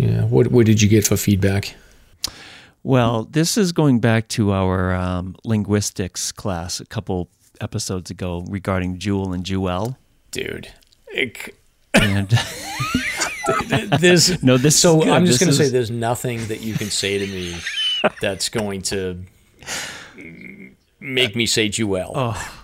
[0.00, 0.24] Yeah.
[0.24, 1.74] What what did you get for feedback?
[2.82, 7.28] Well, this is going back to our um, linguistics class a couple
[7.60, 9.98] episodes ago regarding Jewel and Jewel.
[10.30, 10.72] Dude.
[11.08, 11.54] It,
[11.92, 12.30] And
[14.00, 14.80] there's no, this.
[14.80, 15.02] so.
[15.02, 17.56] I'm just going to say there's nothing that you can say to me
[18.22, 19.22] that's going to
[21.00, 22.12] make me say Jewel.
[22.14, 22.56] Oh.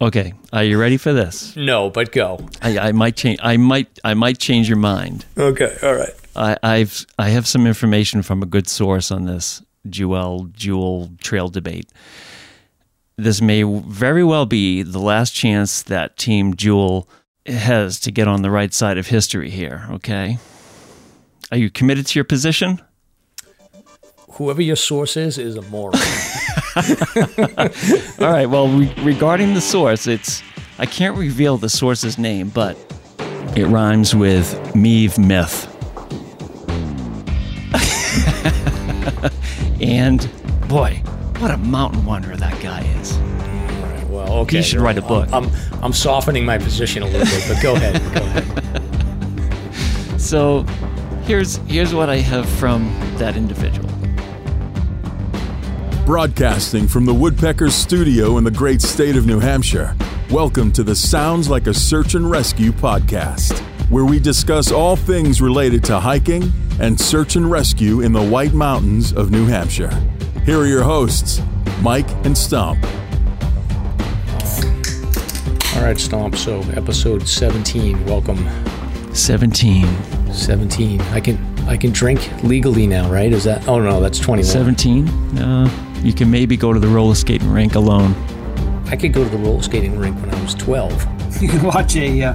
[0.00, 1.54] Okay, are you ready for this?
[1.56, 2.46] No, but go.
[2.60, 3.38] I, I might change.
[3.42, 3.98] I might.
[4.04, 5.24] I might change your mind.
[5.36, 5.76] Okay.
[5.82, 6.10] All right.
[6.34, 7.06] I, I've.
[7.18, 11.90] I have some information from a good source on this Jewel Jewel Trail debate.
[13.16, 17.08] This may very well be the last chance that Team Jewel
[17.46, 19.86] has to get on the right side of history here.
[19.90, 20.38] Okay.
[21.50, 22.80] Are you committed to your position?
[24.32, 25.94] Whoever your source is is a moron.
[26.76, 28.46] All right.
[28.46, 30.42] Well, re- regarding the source, it's
[30.78, 32.78] I can't reveal the source's name, but
[33.54, 35.71] it rhymes with Meave Myth.
[39.80, 40.28] and
[40.68, 41.02] boy,
[41.38, 43.16] what a mountain wanderer that guy is.
[44.08, 44.58] well, okay.
[44.58, 45.28] You should write a book.
[45.32, 45.50] I'm,
[45.82, 48.02] I'm softening my position a little bit, but go ahead.
[48.14, 50.20] Go ahead.
[50.20, 50.62] So,
[51.24, 52.84] here's here's what I have from
[53.16, 53.88] that individual.
[56.06, 59.96] Broadcasting from the Woodpeckers studio in the great state of New Hampshire.
[60.30, 63.58] Welcome to the Sounds Like a Search and Rescue podcast,
[63.90, 66.52] where we discuss all things related to hiking
[66.82, 69.88] and search and rescue in the White Mountains of New Hampshire.
[70.44, 71.40] Here are your hosts,
[71.80, 72.84] Mike and Stomp.
[75.76, 76.34] All right, Stomp.
[76.34, 78.04] So, episode 17.
[78.04, 78.48] Welcome.
[79.14, 79.86] 17.
[80.32, 81.00] 17.
[81.00, 83.32] I can I can drink legally now, right?
[83.32, 83.68] Is that?
[83.68, 84.44] Oh no, that's 21.
[84.44, 85.08] 17.
[85.38, 88.12] Uh, you can maybe go to the roller skating rink alone.
[88.86, 91.08] I could go to the roller skating rink when I was 12.
[91.42, 92.34] You can watch a uh,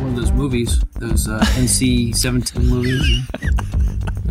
[0.00, 3.20] one of those movies, those uh, NC-17 movies.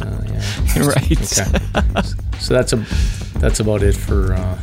[0.01, 0.87] Oh yeah.
[0.87, 1.11] right.
[1.11, 2.09] Okay.
[2.39, 2.77] so that's a
[3.39, 4.55] that's about it for uh,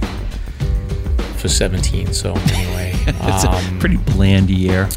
[1.37, 2.13] for 17.
[2.13, 4.89] So anyway, It's a um, pretty bland year.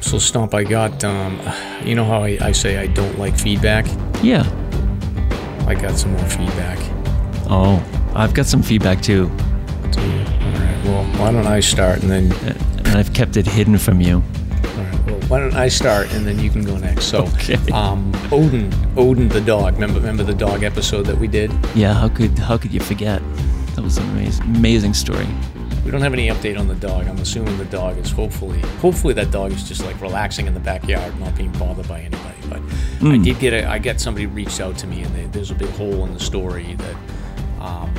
[0.00, 1.40] so Stomp, I got um,
[1.84, 3.86] you know how I, I say I don't like feedback.
[4.22, 4.44] Yeah.
[5.66, 6.78] I got some more feedback.
[7.48, 7.82] Oh,
[8.14, 9.30] I've got some feedback too?
[9.30, 10.80] All right.
[10.84, 12.30] Well, why don't I start and then
[12.92, 14.16] and I've kept it hidden from you.
[14.16, 17.06] All right, well, why don't I start and then you can go next?
[17.06, 17.56] So, Okay.
[17.72, 19.72] um, Odin, Odin the dog.
[19.74, 21.50] Remember, remember the dog episode that we did?
[21.74, 23.22] Yeah, how could how could you forget?
[23.76, 25.26] That was an amazing amazing story.
[25.86, 27.08] We don't have any update on the dog.
[27.08, 30.60] I'm assuming the dog is hopefully, hopefully that dog is just like relaxing in the
[30.60, 32.36] backyard, not being bothered by anybody.
[32.50, 32.60] But I
[33.16, 33.22] Hmm.
[33.22, 35.70] did get a, I get somebody reached out to me, and they, there's a big
[35.70, 36.96] hole in the story that
[37.60, 37.90] um,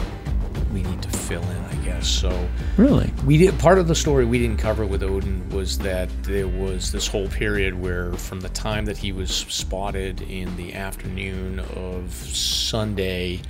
[0.72, 2.50] we need to fill in, I So.
[2.78, 3.12] Really?
[3.26, 6.92] We did part of the story we didn't cover with Odin was that there was
[6.92, 12.14] this whole period where, from the time that he was spotted in the afternoon of
[12.14, 13.42] Sunday,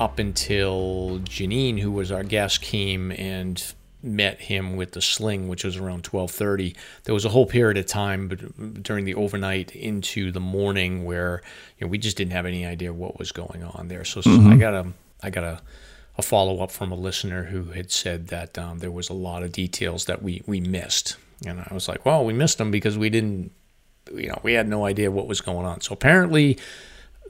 [0.00, 5.64] up until Janine, who was our guest, came and met him with the sling, which
[5.64, 6.76] was around twelve thirty.
[7.04, 8.28] There was a whole period of time
[8.82, 11.42] during the overnight into the morning where
[11.78, 14.04] you know we just didn't have any idea what was going on there.
[14.04, 14.52] So mm-hmm.
[14.52, 14.92] I got a
[15.22, 15.62] I got
[16.18, 19.44] a follow up from a listener who had said that um, there was a lot
[19.44, 22.98] of details that we we missed, and I was like, well, we missed them because
[22.98, 23.52] we didn't,
[24.12, 25.80] you know, we had no idea what was going on.
[25.80, 26.58] So apparently,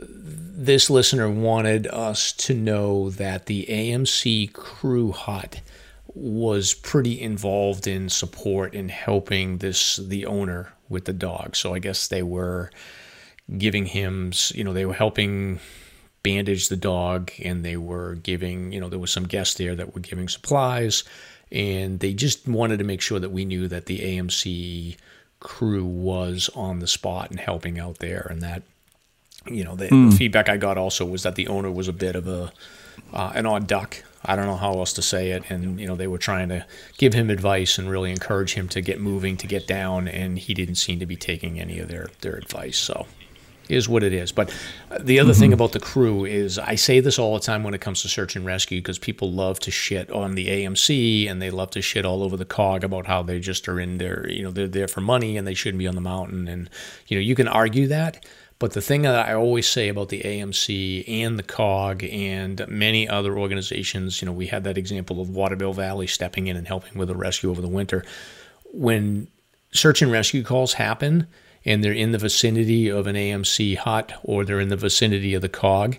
[0.00, 5.60] this listener wanted us to know that the AMC crew hut
[6.06, 11.54] was pretty involved in support in helping this the owner with the dog.
[11.54, 12.71] So I guess they were
[13.56, 15.60] giving him, you know, they were helping
[16.28, 19.94] bandage the dog and they were giving, you know, there was some guests there that
[19.94, 21.05] were giving supplies
[21.50, 24.97] and they just wanted to make sure that we knew that the AMC
[25.41, 28.62] crew was on the spot and helping out there and that
[29.47, 32.16] you know the, the feedback I got also was that the owner was a bit
[32.16, 32.53] of a
[33.15, 34.03] uh, an odd duck.
[34.25, 36.66] I don't know how else to say it, and you know they were trying to
[36.99, 40.53] give him advice and really encourage him to get moving, to get down, and he
[40.53, 42.77] didn't seem to be taking any of their their advice.
[42.77, 43.07] So
[43.68, 44.32] is what it is.
[44.32, 44.53] But
[45.00, 45.54] the other thing mm-hmm.
[45.54, 48.36] about the crew is I say this all the time when it comes to search
[48.36, 52.04] and rescue because people love to shit on the AMC and they love to shit
[52.04, 54.88] all over the cog about how they just are in there, you know, they're there
[54.88, 56.48] for money and they shouldn't be on the mountain.
[56.48, 56.70] And,
[57.06, 58.24] you know, you can argue that.
[58.59, 63.09] But the thing that I always say about the AMC and the COG and many
[63.09, 66.98] other organizations, you know, we had that example of Waterville Valley stepping in and helping
[66.98, 68.04] with a rescue over the winter.
[68.72, 69.28] When
[69.72, 71.28] search and rescue calls happen
[71.65, 75.43] and they're in the vicinity of an AMC hut or they're in the vicinity of
[75.43, 75.99] the COG,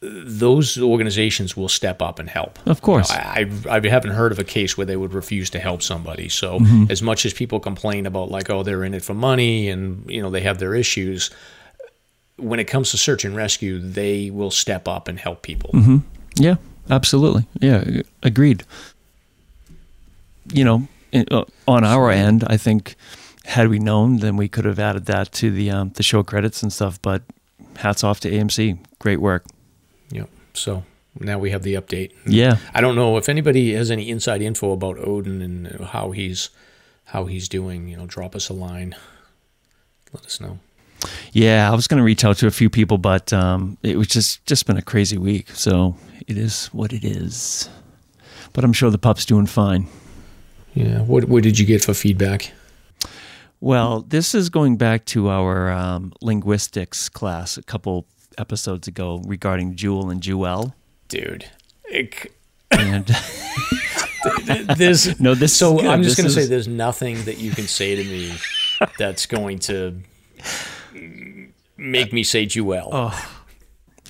[0.00, 2.58] those organizations will step up and help.
[2.66, 3.10] Of course.
[3.10, 3.16] You
[3.46, 6.28] know, I, I haven't heard of a case where they would refuse to help somebody.
[6.28, 6.90] So Mm-hmm.
[6.90, 10.22] as much as people complain about like, oh, they're in it for money and you
[10.22, 11.30] know they have their issues,
[12.36, 15.70] when it comes to search and rescue, they will step up and help people.
[16.36, 16.54] Yeah,
[16.88, 17.46] absolutely.
[17.60, 18.62] Yeah, agreed.
[20.52, 20.88] You know,
[21.32, 22.94] uh, on our end, I think
[23.48, 26.62] had we known, then we could have added that to the um, the show credits
[26.62, 27.00] and stuff.
[27.00, 27.22] But
[27.76, 29.46] hats off to AMC, great work.
[30.10, 30.28] Yep.
[30.52, 30.84] So
[31.18, 32.12] now we have the update.
[32.26, 36.50] Yeah, I don't know if anybody has any inside info about Odin and how he's
[37.06, 37.88] how he's doing.
[37.88, 38.94] You know, drop us a line.
[40.12, 40.58] Let us know.
[41.32, 41.70] yeah.
[41.70, 44.44] I was going to reach out to a few people, but um, it was just
[44.44, 45.50] just been a crazy week.
[45.50, 45.96] So
[46.26, 47.70] it is what it is.
[48.52, 49.86] But I'm sure the pup's doing fine.
[50.74, 51.00] Yeah.
[51.00, 52.52] What what did you get for feedback?
[53.60, 58.06] Well, this is going back to our um, linguistics class a couple
[58.36, 60.74] episodes ago regarding Jewel and Jewel.
[61.08, 61.46] Dude.
[61.86, 62.32] It,
[62.70, 63.06] And
[64.76, 65.80] there's No, this so.
[65.80, 68.34] I'm just going to say there's nothing that you can say to me
[68.98, 70.00] that's going to
[71.76, 72.90] make me say Jewel.
[72.92, 73.40] Oh.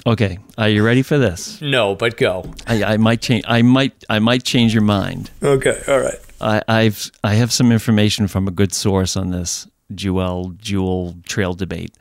[0.07, 1.61] okay, are you ready for this?
[1.63, 2.53] No, but go.
[2.67, 3.45] I, I might change.
[3.47, 4.05] I might.
[4.09, 5.31] I might change your mind.
[5.43, 6.19] Okay, all right.
[6.41, 7.11] I, I've.
[7.25, 11.95] I have some information from a good source on this Jewel Jewel Trail debate.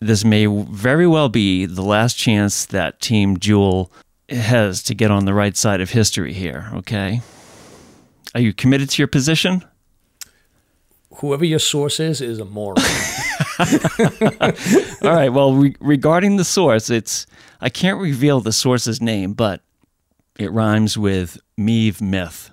[0.00, 3.90] This may very well be the last chance that Team Jewel
[4.28, 6.70] has to get on the right side of history here.
[6.74, 7.20] Okay.
[8.34, 9.64] Are you committed to your position?
[11.16, 12.76] Whoever your source is is a moron.
[13.58, 15.30] All right.
[15.30, 17.26] Well, re- regarding the source, it's
[17.60, 19.62] I can't reveal the source's name, but
[20.38, 22.50] it rhymes with Meave Myth.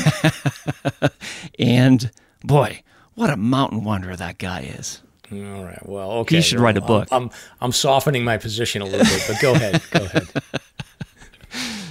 [1.58, 2.10] and
[2.44, 2.82] boy,
[3.14, 5.02] what a mountain wanderer that guy is.
[5.30, 5.86] all right.
[5.88, 6.36] Well, okay.
[6.36, 7.08] He should write a book.
[7.10, 7.30] I'm, I'm
[7.60, 9.82] I'm softening my position a little bit, but go ahead.
[9.90, 10.28] Go ahead.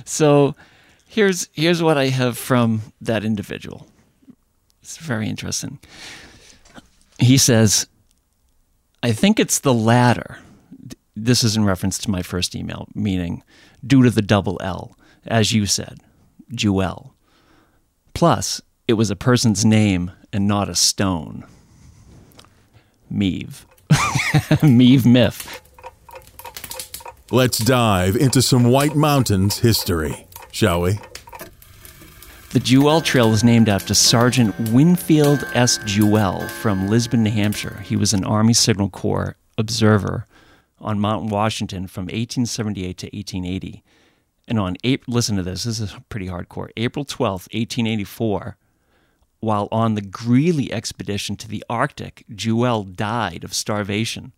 [0.06, 0.56] So
[1.08, 3.88] here's here's what I have from that individual.
[4.82, 5.80] It's very interesting.
[7.20, 7.88] He says,
[9.04, 10.40] I think it's the latter.
[11.16, 13.44] This is in reference to my first email, meaning
[13.86, 16.00] due to the double L, as you said,
[16.54, 17.14] Jewel.
[18.14, 21.46] Plus, it was a person's name and not a stone.
[23.10, 23.66] Meave.
[24.64, 25.62] Meave myth.
[27.32, 31.00] Let's dive into some White Mountains history, shall we?
[32.52, 35.80] The Jewel Trail is named after Sergeant Winfield S.
[35.86, 37.82] Jewell from Lisbon, New Hampshire.
[37.86, 40.26] He was an Army Signal Corps observer
[40.78, 43.84] on Mount Washington from 1878 to 1880.
[44.52, 46.72] And on April, listen to this, this is pretty hardcore.
[46.76, 48.58] April 12th, 1884,
[49.40, 54.34] while on the Greely expedition to the Arctic, Jewell died of starvation.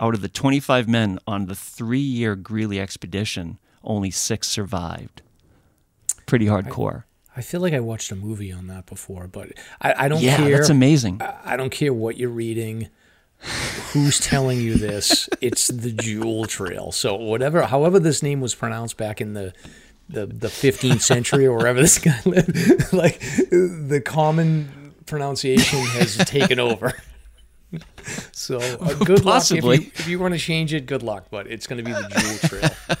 [0.00, 5.22] Out of the 25 men on the three year Greely expedition, only six survived.
[6.26, 7.04] Pretty hardcore.
[7.36, 10.30] I feel like I watched a movie on that before, but I, I don't care.
[10.30, 10.56] Yeah, care.
[10.56, 11.22] that's amazing.
[11.44, 12.88] I don't care what you're reading,
[13.92, 15.28] who's telling you this.
[15.40, 16.92] It's the Jewel Trail.
[16.92, 19.52] So whatever, however this name was pronounced back in the
[20.08, 22.54] the, the 15th century or wherever this guy lived,
[22.92, 26.92] like the common pronunciation has taken over.
[28.32, 29.78] So uh, good Possibly.
[29.78, 30.84] luck if you, if you want to change it.
[30.86, 32.96] Good luck, but it's going to be the Jewel Trail.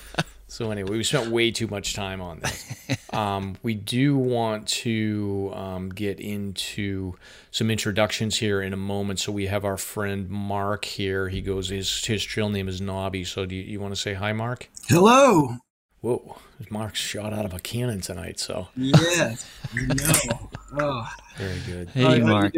[0.52, 2.68] So anyway, we spent way too much time on this.
[3.12, 7.14] Um, we do want to um, get into
[7.50, 9.20] some introductions here in a moment.
[9.20, 11.28] So we have our friend Mark here.
[11.28, 13.24] He goes his his trail name is Nobby.
[13.24, 14.70] So do you, you want to say hi, Mark?
[14.88, 15.58] Hello.
[16.00, 16.38] Whoa,
[16.70, 18.40] Mark's shot out of a cannon tonight.
[18.40, 19.46] So Yes.
[19.74, 20.50] I know.
[20.78, 22.54] Oh, very good, Hey, how you Mark.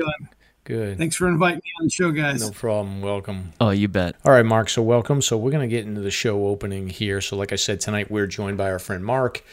[0.65, 0.81] Doing?
[0.81, 0.99] good.
[0.99, 2.41] Thanks for inviting me on the show, guys.
[2.41, 3.01] No problem.
[3.01, 3.53] Welcome.
[3.61, 4.17] Oh, you bet.
[4.25, 4.69] All right, Mark.
[4.69, 5.23] So welcome.
[5.23, 7.21] So we're going to get into the show opening here.
[7.21, 9.45] So like I said tonight, we're joined by our friend Mark.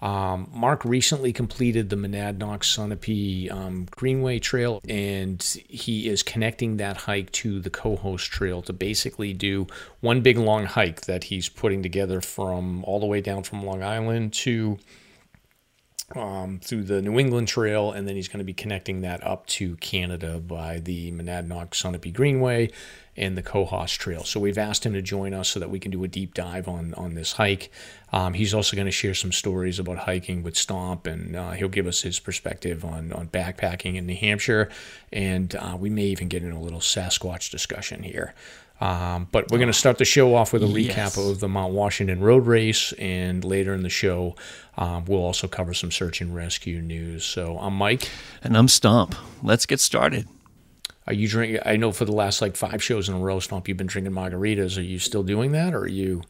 [0.00, 6.98] Um, Mark recently completed the Monadnock Sunapee um, Greenway Trail, and he is connecting that
[6.98, 9.66] hike to the Cohos Trail to basically do
[10.00, 13.82] one big long hike that he's putting together from all the way down from Long
[13.82, 14.78] Island to
[16.14, 19.46] um, through the New England Trail, and then he's going to be connecting that up
[19.46, 22.70] to Canada by the Monadnock Sunapee Greenway
[23.16, 24.24] and the Cohos Trail.
[24.24, 26.66] So we've asked him to join us so that we can do a deep dive
[26.68, 27.70] on on this hike.
[28.10, 31.68] Um, he's also going to share some stories about hiking with Stomp, and uh, he'll
[31.68, 34.70] give us his perspective on on backpacking in New Hampshire,
[35.12, 38.34] and uh, we may even get in a little Sasquatch discussion here.
[38.80, 41.16] Um, but we're going to start the show off with a recap Yes.
[41.18, 44.36] of the Mount Washington Road Race, and later in the show,
[44.76, 47.24] um, we'll also cover some search and rescue news.
[47.24, 48.08] So I'm Mike.
[48.42, 49.16] And I'm Stomp.
[49.42, 50.28] Let's get started.
[51.08, 51.58] Are you drink?
[51.64, 54.12] I know for the last like five shows in a row, Stomp, you've been drinking
[54.12, 54.78] margaritas.
[54.78, 56.22] Are you still doing that, or are you?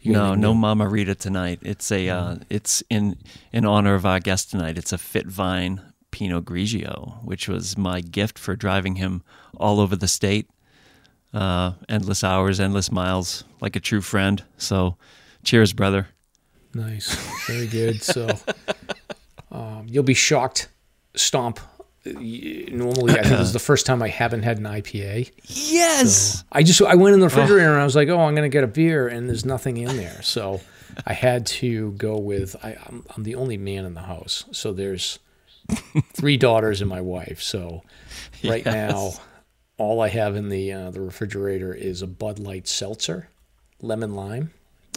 [0.00, 1.60] you No, no Mama Rita tonight.
[1.62, 3.16] It's a uh, it's in
[3.52, 4.76] in honor of our guest tonight.
[4.78, 9.22] It's a Fit Vine Pinot Grigio, which was my gift for driving him
[9.56, 10.50] all over the state.
[11.34, 14.42] Uh, endless hours, endless miles, like a true friend.
[14.56, 14.96] So,
[15.44, 16.08] cheers, brother.
[16.72, 17.14] Nice,
[17.46, 18.02] very good.
[18.02, 18.28] So,
[19.50, 20.68] um, you'll be shocked,
[21.14, 21.60] Stomp.
[22.04, 25.32] Normally, I think this is the first time I haven't had an IPA.
[25.44, 26.44] Yes.
[26.52, 28.62] I just I went in the refrigerator and I was like, oh, I'm gonna get
[28.62, 30.22] a beer, and there's nothing in there.
[30.22, 30.60] So
[31.04, 34.72] I had to go with I, I'm, I'm the only man in the house, so
[34.72, 35.18] there's
[36.12, 37.42] three daughters and my wife.
[37.42, 37.82] So
[38.44, 39.14] right now,
[39.78, 43.28] all I have in the uh, the refrigerator is a Bud Light seltzer,
[43.80, 44.52] lemon lime.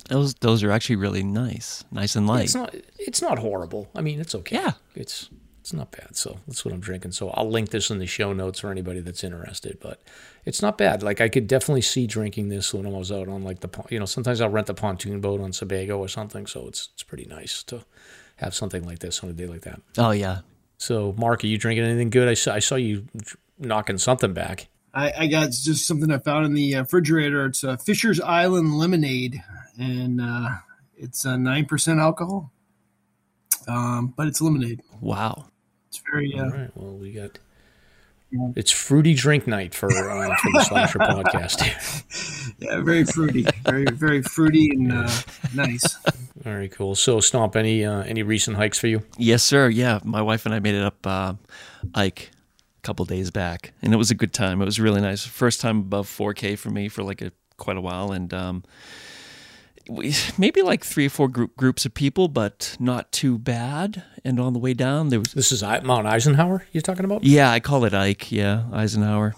[0.07, 2.45] Those those are actually really nice, nice and light.
[2.45, 3.89] It's not it's not horrible.
[3.95, 4.55] I mean, it's okay.
[4.55, 4.71] Yeah.
[4.95, 6.15] it's it's not bad.
[6.15, 7.11] So that's what I'm drinking.
[7.11, 9.77] So I'll link this in the show notes for anybody that's interested.
[9.79, 10.01] But
[10.45, 11.03] it's not bad.
[11.03, 13.99] Like I could definitely see drinking this when I was out on like the you
[13.99, 16.47] know sometimes I'll rent the pontoon boat on Sebago or something.
[16.47, 17.83] So it's it's pretty nice to
[18.37, 19.81] have something like this on a day like that.
[19.97, 20.39] oh yeah,
[20.77, 22.29] So Mark, are you drinking anything good?
[22.29, 23.05] I saw I saw you
[23.59, 24.67] knocking something back.
[24.93, 27.45] I, I got just something I found in the uh, refrigerator.
[27.45, 29.43] It's a Fisher's Island lemonade,
[29.77, 30.49] and uh,
[30.97, 32.51] it's a nine percent alcohol.
[33.67, 34.81] Um, but it's lemonade.
[34.99, 35.45] wow.
[35.89, 36.71] It's very uh, All right.
[36.75, 37.39] Well, we got.
[38.55, 42.53] It's fruity drink night for uh, for the Slasher podcast.
[42.59, 45.09] yeah, very fruity, very very fruity and uh,
[45.55, 45.97] nice.
[46.35, 46.93] Very cool.
[46.93, 49.01] So Stomp, any uh, any recent hikes for you?
[49.17, 49.67] Yes, sir.
[49.67, 51.33] Yeah, my wife and I made it up uh,
[51.95, 52.29] Ike
[52.79, 54.61] a couple days back, and it was a good time.
[54.61, 55.25] It was really nice.
[55.25, 58.63] First time above 4K for me for like a quite a while, and um,
[59.89, 64.03] we maybe like three or four group, groups of people, but not too bad.
[64.23, 67.23] And on the way down, there was This is I- Mount Eisenhower you're talking about?
[67.23, 68.31] yeah, I call it Ike.
[68.31, 69.33] Yeah, Eisenhower.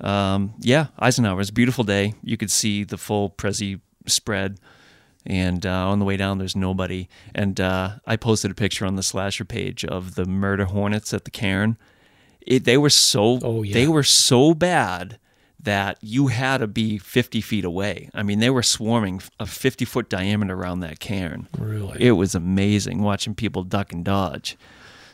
[0.00, 1.40] Um, yeah, Eisenhower.
[1.40, 2.14] It's a beautiful day.
[2.22, 4.58] You could see the full Prezi spread.
[5.24, 7.08] And uh, on the way down, there's nobody.
[7.34, 11.24] And uh, I posted a picture on the slasher page of the murder hornets at
[11.24, 11.76] the cairn.
[12.46, 13.74] It, they were so Oh, yeah.
[13.74, 15.18] they were so bad
[15.60, 18.08] that you had to be 50 feet away.
[18.14, 21.48] I mean, they were swarming a 50 foot diameter around that cairn.
[21.58, 22.00] Really?
[22.00, 24.56] It was amazing watching people duck and dodge.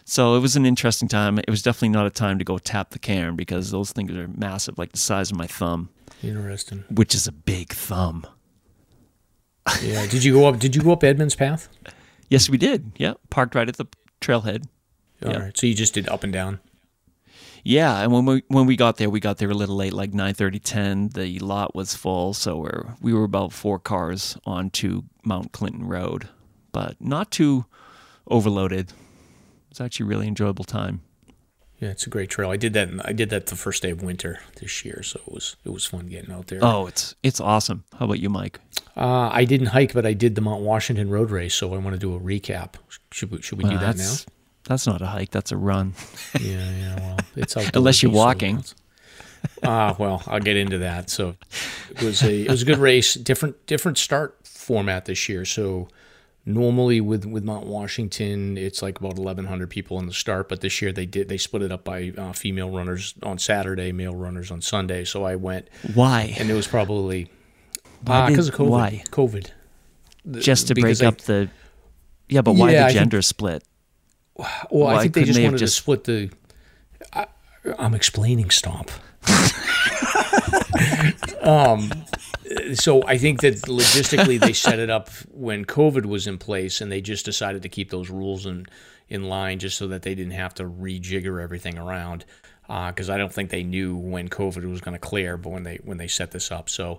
[0.05, 1.39] So it was an interesting time.
[1.39, 4.29] It was definitely not a time to go tap the cairn because those things are
[4.29, 5.89] massive, like the size of my thumb,
[6.23, 6.85] Interesting.
[6.91, 8.27] which is a big thumb.
[9.81, 10.07] Yeah.
[10.07, 10.59] Did you go up?
[10.59, 11.69] Did you go up Edmands Path?
[12.29, 12.93] Yes, we did.
[12.97, 13.87] Yeah, parked right at the
[14.21, 14.67] trailhead.
[15.25, 15.39] All Yeah.
[15.39, 15.57] right.
[15.59, 16.59] So you just did up and down.
[17.65, 20.13] Yeah, and when we when we got there, we got there a little late, like
[20.13, 21.09] 9:30, 10.
[21.11, 26.29] The lot was full, so we're we were about four cars onto Mount Clinton Road,
[26.73, 27.67] but not too
[28.27, 28.93] overloaded.
[29.71, 31.03] It's actually a really enjoyable time.
[31.79, 32.51] Yeah, it's a great trail.
[32.51, 32.91] I did that.
[33.05, 35.85] I did that the first day of winter this year, so it was it was
[35.85, 36.61] fun getting out there.
[36.63, 37.85] Oh, it's it's awesome.
[37.99, 38.61] How about you, Mike?
[38.97, 41.95] Uh, I didn't hike, but I did the Mount Washington Road Race, so I want
[41.95, 42.75] to do a recap.
[43.13, 44.15] Should we should we do that now?
[44.65, 45.31] That's, not a hike.
[45.31, 45.95] That's a run.
[46.41, 46.97] Yeah, yeah.
[47.01, 48.65] Well, it's Unless you're walking.
[49.63, 51.11] Ah, well, I'll get into that.
[51.11, 51.35] So
[51.91, 53.15] it was a it was a good race.
[53.15, 55.45] Different different start format this year.
[55.45, 55.89] So
[56.47, 60.61] normally with with Mount Washington, it's like about eleven hundred people in the start, but
[60.61, 64.15] this year they did they split it up by uh, female runners on Saturday, male
[64.15, 65.05] runners on Sunday.
[65.05, 66.35] So I went, Why?
[66.39, 67.29] and it was probably
[68.05, 68.69] because did- of COVID.
[68.71, 69.05] why?
[69.11, 69.51] COVID.
[70.39, 71.51] Just to because break I- up the.
[72.29, 73.65] Yeah, but why Yeah, the think- gender split?
[74.71, 76.31] Well, Why I think they just they wanted just- to split the.
[77.13, 77.27] I,
[77.79, 78.91] I'm explaining stomp.
[81.43, 81.91] um,
[82.75, 86.91] so I think that logistically they set it up when COVID was in place, and
[86.91, 88.67] they just decided to keep those rules in
[89.09, 92.25] in line just so that they didn't have to rejigger everything around.
[92.69, 95.79] Because I don't think they knew when COVID was going to clear, but when they
[95.85, 96.99] when they set this up, so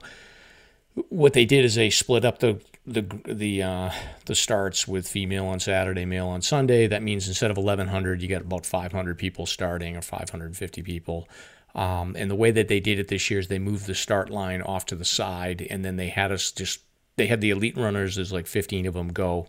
[1.10, 3.92] what they did is they split up the the the uh,
[4.26, 6.88] the starts with female on Saturday, male on Sunday.
[6.88, 11.28] That means instead of 1,100, you got about 500 people starting or 550 people.
[11.76, 14.30] Um, and the way that they did it this year is they moved the start
[14.30, 16.82] line off to the side, and then they had us just
[17.16, 18.16] they had the elite runners.
[18.16, 19.48] There's like 15 of them go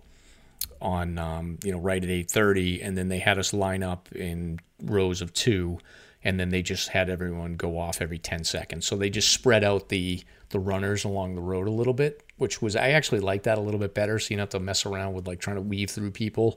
[0.80, 4.60] on um, you know right at 8:30, and then they had us line up in
[4.80, 5.78] rows of two,
[6.22, 8.86] and then they just had everyone go off every 10 seconds.
[8.86, 10.22] So they just spread out the
[10.54, 13.60] the runners along the road a little bit, which was I actually like that a
[13.60, 15.90] little bit better, so you don't have to mess around with like trying to weave
[15.90, 16.56] through people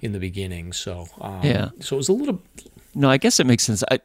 [0.00, 0.72] in the beginning.
[0.72, 1.70] So um, Yeah.
[1.80, 2.40] so it was a little
[2.94, 3.82] No, I guess it makes sense.
[3.90, 3.98] I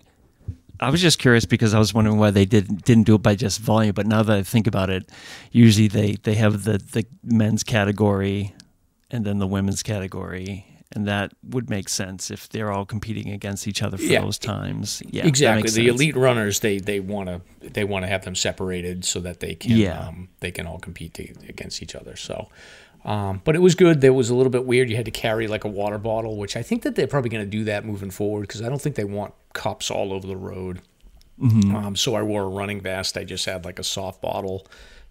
[0.79, 3.35] I was just curious because I was wondering why they did didn't do it by
[3.35, 3.93] just volume.
[3.93, 5.09] But now that I think about it,
[5.51, 8.53] usually they they have the the men's category,
[9.11, 13.67] and then the women's category, and that would make sense if they're all competing against
[13.67, 14.21] each other for Yeah.
[14.21, 15.03] those times.
[15.09, 15.69] Yeah, exactly.
[15.69, 19.39] The elite runners they they want to they want to have them separated so that
[19.41, 20.07] they can Yeah.
[20.07, 22.15] um, they can all compete to, against each other.
[22.15, 22.49] So.
[23.05, 24.01] Um, but it was good.
[24.01, 24.89] There was a little bit weird.
[24.89, 27.45] You had to carry like a water bottle, which I think that they're probably going
[27.45, 30.35] to do that moving forward because I don't think they want cups all over the
[30.35, 30.81] road.
[31.41, 33.15] Um, so I wore a running vest.
[33.15, 34.65] I just had like a soft bottle,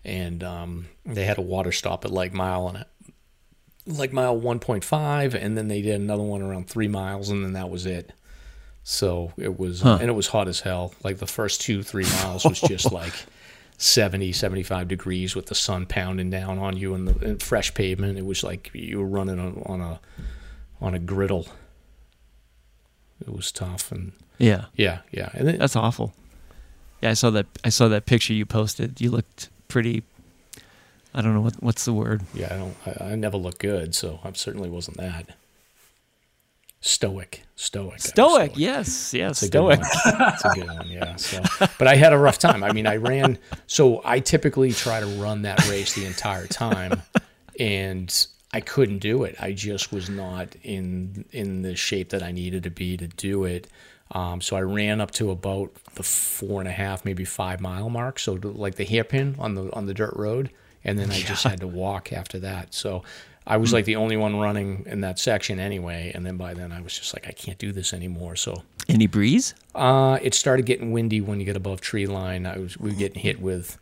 [0.04, 2.85] and um, they had a water stop at like mile and
[3.86, 7.70] like mile 1.5, and then they did another one around three miles, and then that
[7.70, 8.12] was it.
[8.82, 10.94] So it was, and it was hot as hell.
[11.02, 13.14] Like the first two, three miles was just like
[13.78, 18.18] 70, 75 degrees with the sun pounding down on you and the and fresh pavement.
[18.18, 20.00] It was like you were running on, on a
[20.80, 21.48] on a griddle.
[23.20, 25.30] It was tough, and yeah, yeah, yeah.
[25.32, 26.14] And it, that's awful.
[27.02, 27.46] Yeah, I saw that.
[27.64, 29.00] I saw that picture you posted.
[29.00, 30.02] You looked pretty.
[31.16, 32.23] I don't know what what's the word.
[32.35, 32.76] Yeah, I don't.
[32.87, 35.30] I, I never look good, so I certainly wasn't that.
[36.82, 38.52] Stoic, stoic, was Stoic.
[38.54, 39.80] Yes, yes, That's stoic.
[40.04, 40.88] That's a good one.
[40.88, 41.16] Yeah.
[41.16, 41.42] So,
[41.78, 42.62] but I had a rough time.
[42.62, 43.38] I mean, I ran.
[43.66, 47.02] So I typically try to run that race the entire time,
[47.58, 49.37] and I couldn't do it.
[49.40, 53.44] I just was not in in the shape that I needed to be to do
[53.44, 53.68] it.
[54.12, 57.90] Um, so I ran up to about the four and a half, maybe five mile
[57.90, 58.18] mark.
[58.18, 60.50] So like the hairpin on the on the dirt road,
[60.86, 62.72] and then I just had to walk after that.
[62.72, 63.02] So
[63.46, 66.12] I was like the only one running in that section anyway.
[66.14, 68.36] And then by then I was just like, I can't do this anymore.
[68.36, 69.54] So Any breeze?
[69.74, 72.46] uh, it started getting windy when you get above tree line.
[72.46, 73.78] I was we were getting hit with,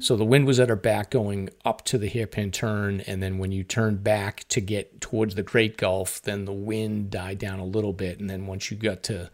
[0.00, 3.38] so the wind was at our back going up to the hairpin turn, and then
[3.38, 7.58] when you turn back to get towards the Great Gulf, then the wind died down
[7.58, 9.30] a little bit, and then once you got to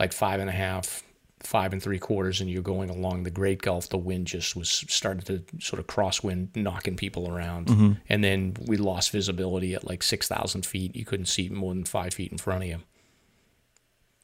[0.00, 1.04] like five and a half,
[1.42, 4.68] five and three quarters, and you're going along the Great Gulf, the wind just was
[4.68, 7.92] started to sort of crosswind, knocking people around, mm-hmm.
[8.08, 10.96] and then we lost visibility at like six thousand feet.
[10.96, 12.78] You couldn't see more than five feet in front of you.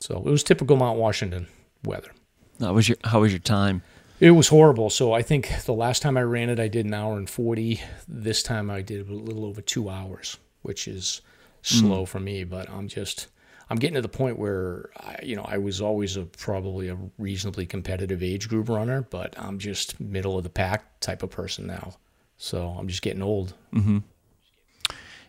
[0.00, 1.48] So it was typical Mount Washington
[1.84, 2.10] weather.
[2.60, 3.82] How was your How was your time?
[4.20, 4.90] It was horrible.
[4.90, 7.80] So I think the last time I ran it, I did an hour and 40.
[8.08, 11.20] This time I did a little over two hours, which is
[11.62, 11.80] mm.
[11.80, 13.28] slow for me, but I'm just,
[13.70, 16.96] I'm getting to the point where, I, you know, I was always a probably a
[17.18, 21.66] reasonably competitive age group runner, but I'm just middle of the pack type of person
[21.66, 21.94] now.
[22.38, 23.54] So I'm just getting old.
[23.74, 23.98] Mm-hmm.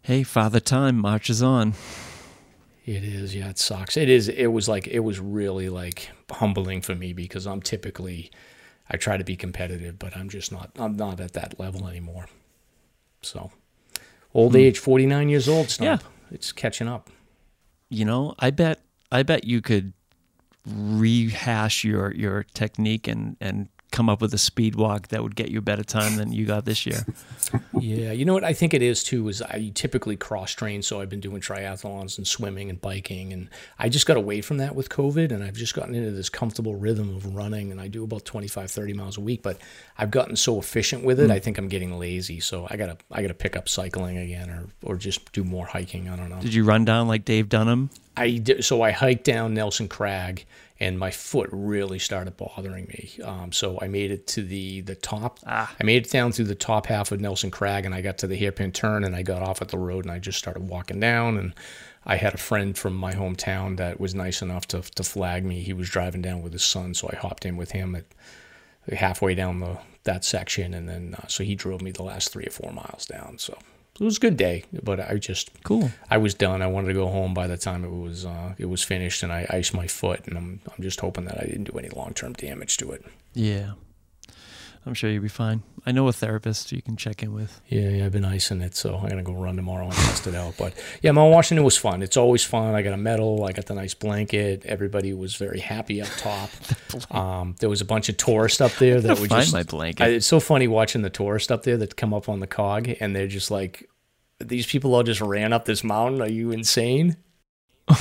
[0.01, 1.73] Hey, Father Time marches on.
[2.85, 3.97] It is, yeah, it sucks.
[3.97, 4.29] It is.
[4.29, 8.31] It was like it was really like humbling for me because I'm typically,
[8.89, 10.71] I try to be competitive, but I'm just not.
[10.77, 12.27] I'm not at that level anymore.
[13.21, 13.51] So,
[14.33, 14.59] old hmm.
[14.59, 15.69] age, 49 years old.
[15.69, 16.03] Stump.
[16.31, 17.09] it's catching up.
[17.89, 19.93] You know, I bet I bet you could
[20.65, 25.49] rehash your your technique and and come up with a speed walk that would get
[25.49, 27.05] you a better time than you got this year.
[27.79, 31.01] Yeah, you know what I think it is too is I typically cross train, so
[31.01, 33.49] I've been doing triathlons and swimming and biking, and
[33.79, 36.75] I just got away from that with COVID, and I've just gotten into this comfortable
[36.75, 39.57] rhythm of running, and I do about 25, 30 miles a week, but
[39.97, 41.31] I've gotten so efficient with it, hmm.
[41.31, 44.65] I think I'm getting lazy, so I gotta I gotta pick up cycling again, or
[44.83, 46.09] or just do more hiking.
[46.09, 46.39] I don't know.
[46.39, 47.89] Did you run down like Dave Dunham?
[48.15, 50.45] I did, so I hiked down Nelson Crag,
[50.79, 53.11] and my foot really started bothering me.
[53.23, 55.39] Um, so I made it to the the top.
[55.45, 58.27] I made it down through the top half of Nelson Crag, and I got to
[58.27, 60.99] the hairpin turn, and I got off at the road, and I just started walking
[60.99, 61.37] down.
[61.37, 61.53] And
[62.05, 65.61] I had a friend from my hometown that was nice enough to to flag me.
[65.61, 68.05] He was driving down with his son, so I hopped in with him at
[68.97, 72.45] halfway down the that section, and then uh, so he drove me the last three
[72.45, 73.37] or four miles down.
[73.37, 73.57] So
[73.99, 75.91] it was a good day, but I just Cool.
[76.09, 76.61] I was done.
[76.61, 79.31] I wanted to go home by the time it was uh, it was finished, and
[79.31, 82.13] I iced my foot, and I'm I'm just hoping that I didn't do any long
[82.13, 83.05] term damage to it.
[83.33, 83.73] Yeah.
[84.85, 85.61] I'm sure you'll be fine.
[85.85, 87.61] I know a therapist you can check in with.
[87.67, 90.35] Yeah, yeah, I've been icing it, so I'm gonna go run tomorrow and test it
[90.35, 90.55] out.
[90.57, 92.01] But yeah, Mount Washington was fun.
[92.01, 92.75] It's always fun.
[92.75, 93.45] I got a medal.
[93.45, 94.65] I got the nice blanket.
[94.65, 96.49] Everybody was very happy up top.
[97.11, 99.53] um, there was a bunch of tourists up there that were Find just.
[99.53, 100.03] my blanket.
[100.03, 102.89] I, it's so funny watching the tourists up there that come up on the cog,
[102.99, 103.89] and they're just like,
[104.39, 106.21] "These people all just ran up this mountain.
[106.21, 107.17] Are you insane?"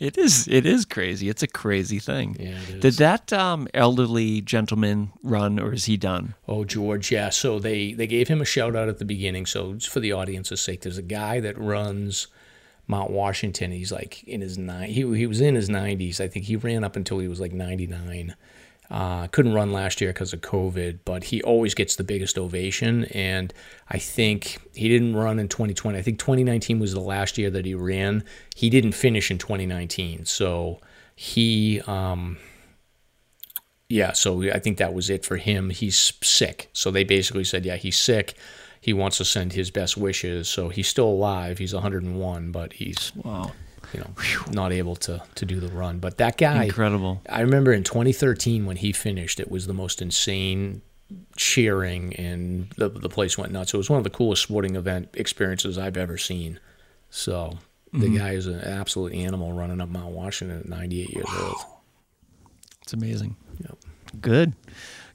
[0.00, 1.28] It is it is crazy.
[1.28, 2.36] It's a crazy thing.
[2.38, 2.78] Yeah.
[2.80, 6.34] Did that um, elderly gentleman run or is he done?
[6.48, 7.30] Oh, George, yeah.
[7.30, 9.46] So they they gave him a shout out at the beginning.
[9.46, 12.28] So for the audience's sake, there's a guy that runs
[12.86, 13.70] Mount Washington.
[13.70, 14.90] He's like in his nine.
[14.90, 16.20] He he was in his 90s.
[16.20, 18.34] I think he ran up until he was like 99.
[18.92, 23.06] Uh, couldn't run last year because of COVID, but he always gets the biggest ovation.
[23.06, 23.52] And
[23.88, 25.98] I think he didn't run in 2020.
[25.98, 28.22] I think 2019 was the last year that he ran.
[28.54, 30.26] He didn't finish in 2019.
[30.26, 30.78] So
[31.16, 32.36] he, um,
[33.88, 35.70] yeah, so I think that was it for him.
[35.70, 36.68] He's sick.
[36.74, 38.34] So they basically said, yeah, he's sick.
[38.82, 40.48] he wants to send his best wishes.
[40.50, 41.56] So he's still alive.
[41.56, 43.52] He's 101, but he's Wow.
[43.94, 44.10] You know
[44.50, 45.98] not able to to do the run.
[45.98, 47.20] But that guy, Incredible.
[47.28, 50.82] I remember in 2013 when he finished, it was the most insane
[51.36, 53.74] cheering and the the place went nuts.
[53.74, 56.58] It was one of the coolest sporting event experiences I've ever seen.
[57.10, 57.58] So
[57.92, 58.16] the Mm-hmm.
[58.16, 61.56] guy is an absolute animal running up Mount Washington at 98 years old.
[62.80, 63.36] It's amazing.
[63.60, 63.78] Yep.
[64.20, 64.54] Good.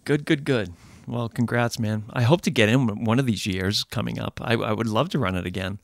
[0.06, 0.74] Good, good, good.
[1.08, 2.04] Well, congrats, man.
[2.14, 4.40] I hope to get in one of these years coming up.
[4.44, 5.80] I, I would love to run it again.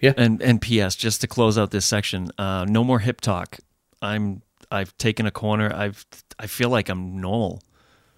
[0.00, 0.12] Yeah.
[0.16, 0.94] And and P.S.
[0.96, 3.58] Just to close out this section, uh, no more hip talk.
[4.00, 5.72] I'm I've taken a corner.
[5.74, 6.04] I've
[6.38, 7.62] I feel like I'm normal.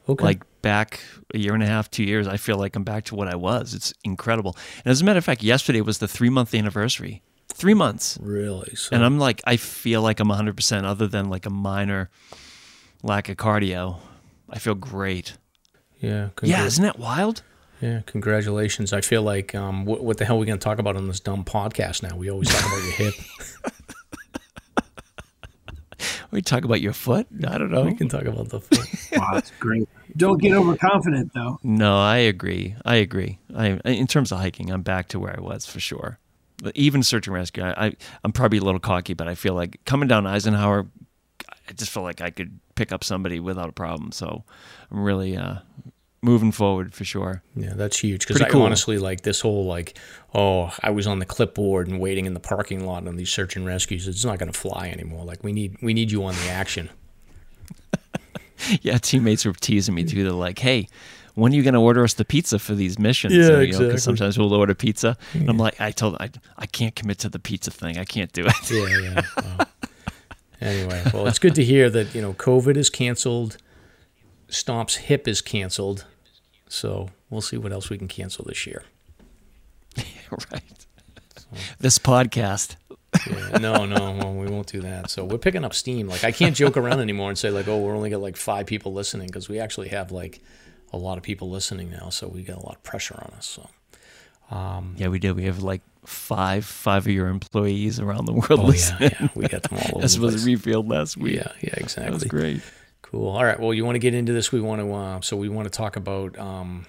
[0.08, 0.24] Okay.
[0.24, 1.00] Like back
[1.34, 3.36] a year and a half, two years, I feel like I'm back to what I
[3.36, 3.74] was.
[3.74, 4.56] It's incredible.
[4.84, 7.22] And as a matter of fact, yesterday was the three month anniversary.
[7.52, 8.18] Three months.
[8.22, 8.74] really?
[8.74, 12.08] So, And I'm like, I feel like I'm 100%, other than like a minor
[13.02, 13.98] lack of cardio.
[14.48, 15.36] I feel great.
[16.00, 16.30] yeah.
[16.42, 17.42] Yeah, isn't that wild?
[17.80, 18.92] Yeah, congratulations.
[18.92, 21.08] I feel like um, what, what the hell are we going to talk about on
[21.08, 22.16] this dumb podcast now?
[22.16, 23.14] We always talk about your hip.
[26.30, 27.26] We talk about your foot?
[27.46, 27.82] I don't know.
[27.82, 28.88] We can talk about the foot.
[29.18, 29.88] Wow, that's great.
[30.16, 31.58] Don't get overconfident though.
[31.64, 32.76] No, I agree.
[32.84, 33.40] I agree.
[33.54, 36.20] I in terms of hiking, I'm back to where I was for sure.
[36.62, 39.54] But even search and rescue, I, I I'm probably a little cocky, but I feel
[39.54, 40.86] like coming down Eisenhower,
[41.68, 44.12] I just feel like I could pick up somebody without a problem.
[44.12, 44.44] So
[44.92, 45.56] I'm really uh,
[46.22, 47.42] moving forward for sure.
[47.56, 48.26] Yeah, that's huge.
[48.26, 48.62] Because I cool.
[48.62, 49.96] honestly like this whole like,
[50.34, 53.56] oh, I was on the clipboard and waiting in the parking lot on these search
[53.56, 54.06] and rescues.
[54.06, 55.24] It's not going to fly anymore.
[55.24, 56.90] Like we need we need you on the action.
[58.82, 60.22] Yeah, teammates were teasing me too.
[60.22, 60.88] They're like, "Hey,
[61.34, 63.60] when are you going to order us the pizza for these missions?" Yeah, know, oh,
[63.60, 63.96] exactly.
[63.96, 66.28] sometimes we'll order pizza, and I'm like, I told I,
[66.58, 67.96] I can't commit to the pizza thing.
[67.96, 68.70] I can't do it.
[68.70, 69.22] Yeah, yeah.
[69.58, 69.66] Wow.
[70.60, 73.56] anyway, well, it's good to hear that you know COVID is canceled.
[74.50, 76.04] Stomp's hip is canceled.
[76.68, 78.84] So we'll see what else we can cancel this year.
[80.52, 80.86] right.
[81.78, 82.76] This podcast.
[83.28, 85.10] Yeah, no, no, well, we won't do that.
[85.10, 86.06] So we're picking up steam.
[86.08, 88.66] Like I can't joke around anymore and say like, oh, we're only got like five
[88.66, 90.40] people listening because we actually have like
[90.92, 92.10] a lot of people listening now.
[92.10, 93.46] So we got a lot of pressure on us.
[93.46, 93.68] So
[94.56, 95.32] Um, Yeah, we did.
[95.34, 99.10] We have like five five of your employees around the world oh yeah, listening.
[99.20, 101.34] yeah, we got them all over This the was revealed last week.
[101.36, 102.04] Yeah, yeah, exactly.
[102.04, 102.62] that was great.
[103.10, 103.28] Cool.
[103.28, 103.58] All right.
[103.58, 104.52] Well, you want to get into this?
[104.52, 104.92] We want to.
[104.92, 106.86] Uh, so we want to talk about um,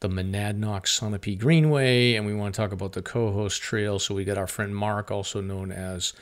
[0.00, 4.00] the Monadnock Sunapee Greenway, and we want to talk about the Cohos Trail.
[4.00, 6.12] So we got our friend Mark, also known as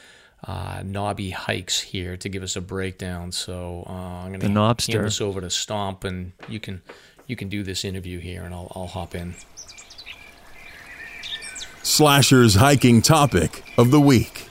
[0.47, 3.33] uh, Nobby Hikes, here to give us a breakdown.
[3.33, 4.93] So uh, I'm going The to Knobster.
[4.95, 6.83] hand this over to Stomp, and you can
[7.27, 9.35] you can do this interview here, and I'll I'll hop in.
[11.83, 14.46] Slasher's hiking topic of the week.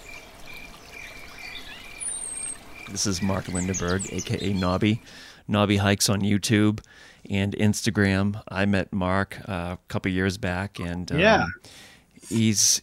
[2.95, 5.01] This is Mark Lindenberg, aka Nobby.
[5.49, 6.79] Nobby hikes on YouTube
[7.29, 8.41] and Instagram.
[8.47, 11.45] I met Mark uh, a couple years back, and um, Yeah.
[12.29, 12.81] he's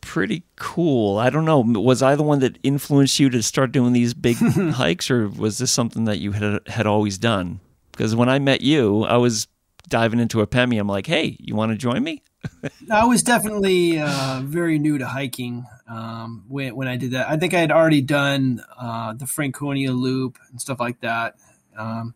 [0.00, 1.18] pretty cool.
[1.18, 1.60] I don't know.
[1.60, 4.36] Was I the one that influenced you to start doing these big
[4.72, 7.60] hikes, or was this something that you had had always done?
[7.92, 9.46] Because when I met you, I was
[9.90, 10.80] diving into a Pemi.
[10.80, 12.22] I'm like, hey, you want to join me?
[12.90, 17.28] I was definitely uh, very new to hiking um, when when I did that.
[17.28, 21.36] I think I had already done uh, the Franconia Loop and stuff like that,
[21.76, 22.14] um,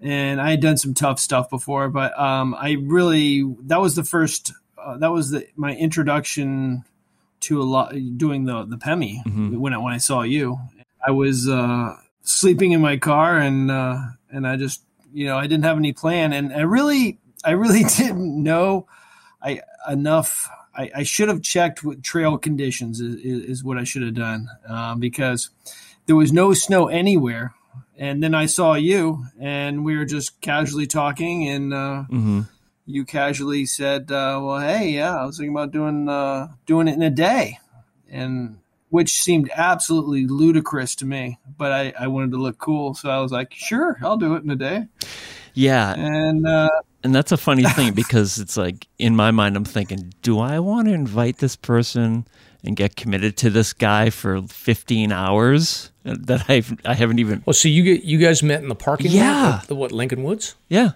[0.00, 1.88] and I had done some tough stuff before.
[1.88, 6.84] But um, I really that was the first uh, that was the, my introduction
[7.40, 9.20] to a lot doing the the Pemi
[9.56, 10.58] when I, when I saw you.
[11.06, 13.98] I was uh, sleeping in my car and uh,
[14.30, 17.84] and I just you know I didn't have any plan and I really I really
[17.96, 18.86] didn't know
[19.46, 20.50] I enough.
[20.74, 24.48] I, I should have checked with trail conditions is, is, what I should have done
[24.68, 25.48] uh, because
[26.04, 27.54] there was no snow anywhere.
[27.96, 32.40] And then I saw you, and we were just casually talking, and uh, Mm-hmm.
[32.84, 36.94] you casually said, uh, "Well, hey, yeah, I was thinking about doing uh, doing it
[36.94, 37.58] in a day,"
[38.10, 38.58] and
[38.90, 41.38] which seemed absolutely ludicrous to me.
[41.56, 44.44] But I, I wanted to look cool, so I was like, "Sure, I'll do it
[44.44, 44.88] in a day."
[45.54, 46.68] Yeah, And uh,
[47.06, 50.58] And that's a funny thing because it's like in my mind, I'm thinking, do I
[50.58, 52.26] want to invite this person
[52.64, 57.44] and get committed to this guy for 15 hours uh, that I've I haven't even?
[57.46, 59.50] Well, so you get you guys met in the parking Yeah.
[59.50, 60.56] lot of the what Lincoln Woods?
[60.68, 60.90] Yeah,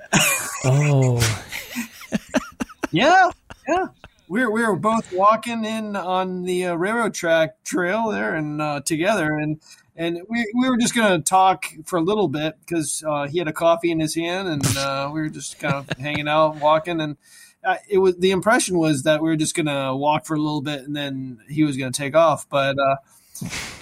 [0.64, 1.20] Oh,
[2.90, 3.30] Yeah,
[3.68, 3.86] yeah.
[4.30, 8.62] We were, we were both walking in on the uh, railroad track trail there and
[8.62, 9.60] uh, together, and
[9.96, 13.48] and we, we were just gonna talk for a little bit because uh, he had
[13.48, 17.00] a coffee in his hand, and uh, we were just kind of hanging out, walking,
[17.00, 17.16] and
[17.64, 20.62] uh, it was the impression was that we were just gonna walk for a little
[20.62, 22.76] bit, and then he was gonna take off, but.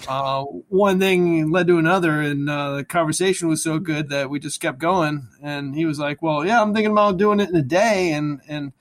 [0.07, 4.61] Uh, one thing led to another, and the conversation was so good that we just
[4.61, 5.27] kept going.
[5.43, 8.39] And he was like, "Well, yeah, I'm thinking about doing it in a day," and
[8.47, 8.71] and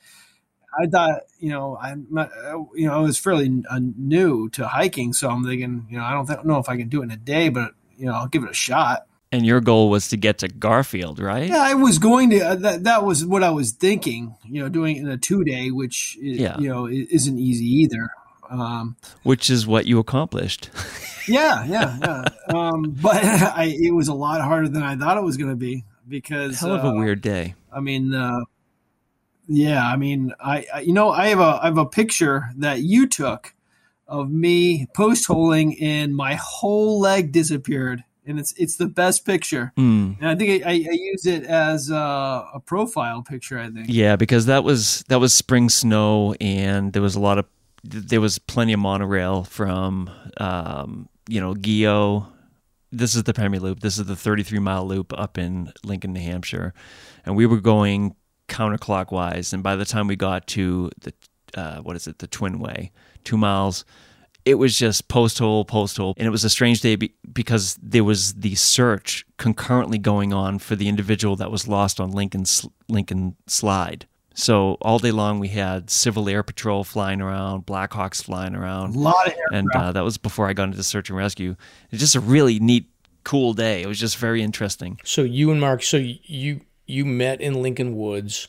[0.81, 2.31] I thought, you know, I'm not,
[2.75, 6.13] you know, I was fairly uh, new to hiking, so I'm thinking, you know, I
[6.13, 8.29] don't th- know if I can do it in a day, but you know, I'll
[8.29, 9.07] give it a shot.
[9.31, 11.49] And your goal was to get to Garfield, right?
[11.49, 12.41] Yeah, I was going to.
[12.41, 14.37] Uh, that that was what I was thinking.
[14.45, 16.59] You know, doing it in a two day, which yeah.
[16.59, 18.09] you know isn't easy either.
[18.49, 20.71] Um, which is what you accomplished.
[21.29, 22.25] yeah, yeah, yeah.
[22.55, 25.57] Um, but I, it was a lot harder than I thought it was going to
[25.57, 27.55] be because hell of a uh, weird day.
[27.71, 28.41] I mean, uh,
[29.49, 32.81] yeah, I mean, I, I, you know I have a I have a picture that
[32.81, 33.55] you took
[34.07, 39.73] of me post holing and my whole leg disappeared and it's it's the best picture.
[39.77, 40.19] Mm.
[40.21, 43.59] And I think I, I, I use it as a, a, profile picture.
[43.59, 43.87] I think.
[43.89, 47.47] Yeah, because that was that was spring snow, and there was a lot of
[47.83, 52.27] there was plenty of monorail from um, you know Guyot.
[52.93, 53.81] This is the Pemi Loop.
[53.81, 56.73] This is the 33 mile loop up in Lincoln, New Hampshire,
[57.25, 58.15] and we were going
[58.49, 59.53] counterclockwise.
[59.53, 61.13] And by the time we got to the
[61.55, 62.93] uh, what is it, the Twin Way,
[63.25, 63.85] two miles,
[64.45, 66.15] it was just post hole, post hole.
[66.17, 70.59] And it was a strange day be- because there was the search concurrently going on
[70.59, 74.07] for the individual that was lost on Lincoln's Lincoln Slide.
[74.35, 78.95] So all day long we had Civil Air Patrol flying around, Blackhawks flying around.
[78.95, 79.55] A lot of aircraft.
[79.55, 81.57] And uh, that was before I got into search and rescue.
[81.91, 82.89] It's just a really neat,
[83.25, 83.83] cool day.
[83.83, 85.01] It was just very interesting.
[85.05, 88.49] So you and Mark, so you you met in Lincoln Woods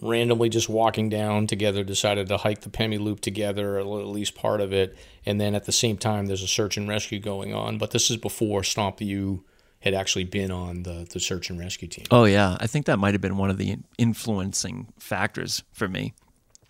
[0.00, 4.60] randomly just walking down together, decided to hike the Pemi Loop together, at least part
[4.60, 4.96] of it.
[5.24, 7.78] And then at the same time, there's a search and rescue going on.
[7.78, 9.44] But this is before Stomp You
[9.80, 12.06] had actually been on the, the search and rescue team.
[12.10, 12.56] Oh, yeah.
[12.60, 16.14] I think that might have been one of the influencing factors for me.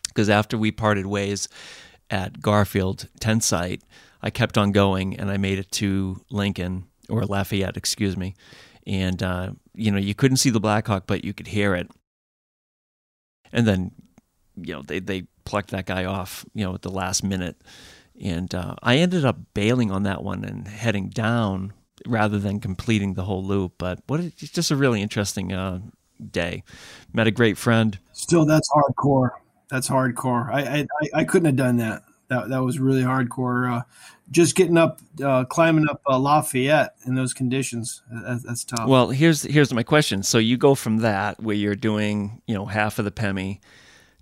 [0.08, 1.48] Because after we parted ways
[2.10, 3.82] at Garfield tent site,
[4.22, 8.34] I kept on going and I made it to Lincoln or Lafayette, excuse me.
[8.86, 11.90] And, uh, you know, you couldn't see the Blackhawk, but you could hear it
[13.54, 13.92] and then
[14.56, 17.56] you know they they plucked that guy off you know at the last minute,
[18.22, 21.72] and uh, I ended up bailing on that one and heading down
[22.06, 23.74] rather than completing the whole loop.
[23.78, 25.80] But what it's just a really interesting uh,
[26.30, 26.64] day.
[27.12, 27.98] Met a great friend.
[28.12, 29.30] Still, that's hardcore.
[29.70, 30.52] That's hardcore.
[30.52, 32.02] I I, I couldn't have done that.
[32.28, 33.78] That that was really hardcore.
[33.78, 33.82] Uh,
[34.30, 38.88] just getting up, uh, climbing up uh, Lafayette in those conditions, that, that's tough.
[38.88, 40.22] Well, here's here's my question.
[40.22, 43.60] So you go from that where you're doing, you know, half of the Pemi,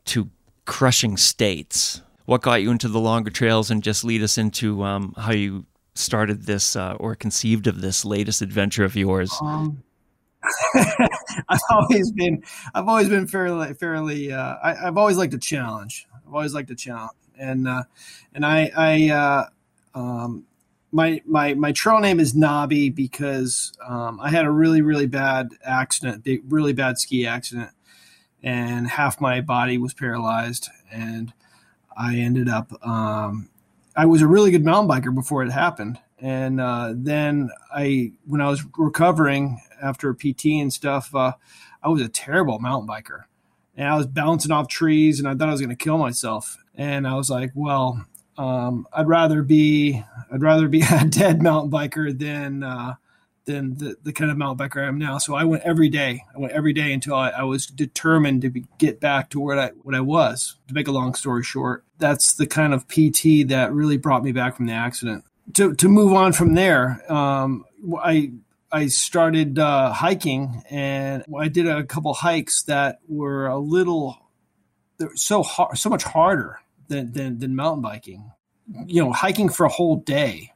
[0.06, 0.30] to
[0.64, 2.02] crushing states.
[2.24, 5.66] What got you into the longer trails, and just lead us into um, how you
[5.94, 9.32] started this uh, or conceived of this latest adventure of yours.
[9.42, 9.82] Um,
[11.48, 12.42] I've always been,
[12.74, 14.32] I've always been fairly, fairly.
[14.32, 16.06] Uh, I, have always liked a challenge.
[16.14, 17.84] I've always liked a challenge, and uh,
[18.34, 19.46] and I, I uh,
[19.94, 20.44] um,
[20.90, 25.50] my my my trail name is Nobby because um, I had a really really bad
[25.64, 27.70] accident, big, really bad ski accident,
[28.42, 31.32] and half my body was paralyzed, and
[31.96, 32.72] I ended up.
[32.86, 33.48] Um,
[33.94, 38.40] I was a really good mountain biker before it happened, and uh, then I, when
[38.40, 41.32] I was recovering after PT and stuff, uh,
[41.82, 43.24] I was a terrible mountain biker,
[43.76, 46.58] and I was bouncing off trees, and I thought I was going to kill myself.
[46.74, 48.06] And I was like, well,
[48.38, 52.94] um, I'd rather be I'd rather be a dead mountain biker than uh,
[53.44, 55.18] than the, the kind of mountain biker I am now.
[55.18, 56.24] So I went every day.
[56.35, 59.58] I went every day until I, I was determined to be, get back to where
[59.58, 60.56] I what I was.
[60.68, 64.32] To make a long story short, that's the kind of PT that really brought me
[64.32, 65.24] back from the accident.
[65.54, 67.64] To to move on from there, um,
[68.00, 68.32] I
[68.70, 74.18] I started uh, hiking and I did a couple hikes that were a little
[75.14, 76.62] so hard, so much harder
[76.92, 78.31] than, than, than mountain biking.
[78.87, 80.52] You know, hiking for a whole day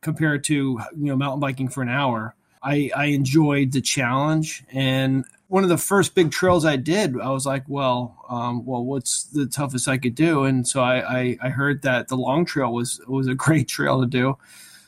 [0.00, 2.34] compared to you know mountain biking for an hour.
[2.62, 7.30] I, I enjoyed the challenge, and one of the first big trails I did, I
[7.30, 10.44] was like, well, um, well, what's the toughest I could do?
[10.44, 14.00] And so I, I, I, heard that the long trail was was a great trail
[14.00, 14.38] to do.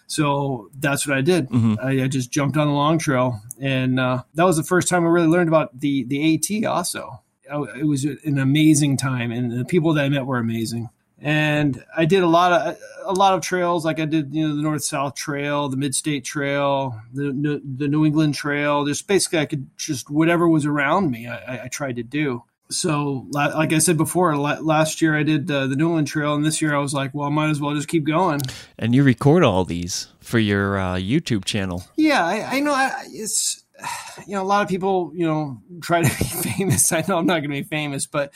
[0.07, 1.49] So that's what I did.
[1.49, 1.75] Mm-hmm.
[1.83, 5.05] I, I, just jumped on the long trail, and uh, that was the first time
[5.05, 6.65] I really learned about the the AT.
[6.67, 10.89] Also, it was an amazing time, and the people that I met were amazing.
[11.19, 14.57] And I did a lot of a lot of trails, like I did, you know,
[14.57, 18.85] the North South Trail, the Mid State Trail, the the New England Trail.
[18.85, 22.45] Just basically, I could just whatever was around me, I, I tried to do.
[22.71, 26.45] So, like I said before, last year I did uh, the New England Trail, and
[26.45, 28.41] this year I was like, well, I might as well just keep going.
[28.79, 31.85] And you record all these for your uh, YouTube channel.
[31.97, 32.73] Yeah, I, I know.
[32.73, 33.62] I, it's
[34.27, 36.93] you know, a lot of people, you know, try to be famous.
[36.93, 38.33] I know I'm not going to be famous, but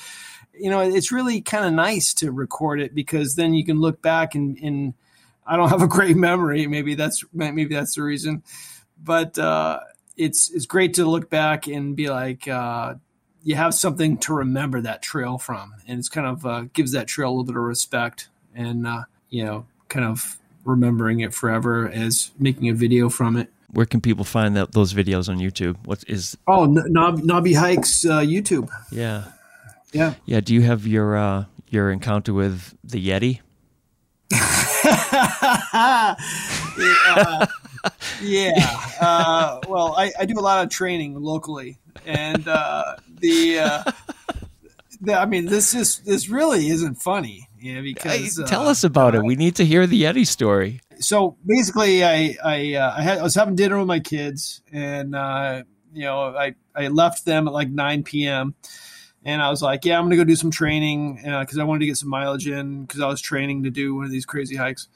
[0.59, 4.01] you know, it's really kind of nice to record it because then you can look
[4.01, 4.95] back and, and
[5.47, 6.67] I don't have a great memory.
[6.67, 8.43] Maybe that's maybe that's the reason.
[9.03, 9.81] But uh,
[10.17, 12.95] it's it's great to look back and be like, uh,
[13.45, 17.07] you have something to remember that trail from, and it's kind of uh, gives that
[17.07, 21.89] trail a little bit of respect, and uh, you know, kind of remembering it forever
[21.89, 23.51] as making a video from it.
[23.71, 25.77] Where can people find that those videos on YouTube?
[25.85, 26.37] What is?
[26.47, 28.71] Oh, Knob, Knobby Hikes uh, YouTube.
[28.91, 29.25] Yeah,
[29.93, 30.41] yeah, yeah.
[30.41, 33.41] Do you have your uh, your encounter with the Yeti?
[35.73, 36.15] uh,
[38.23, 38.81] yeah.
[39.01, 43.93] Uh, well, I, I, do a lot of training locally, and uh, the, uh,
[45.01, 47.49] the, I mean, this is this really isn't funny.
[47.67, 49.25] Yeah, because tell us about it.
[49.25, 50.81] We need to hear the Yeti story.
[50.99, 55.15] So basically, I I, uh, I had I was having dinner with my kids, and
[55.15, 58.55] uh, you know, I I left them at like nine p.m.
[59.25, 61.87] And I was like, yeah, I'm to go do some training because I wanted to
[61.87, 64.87] get some mileage in because I was training to do one of these crazy hikes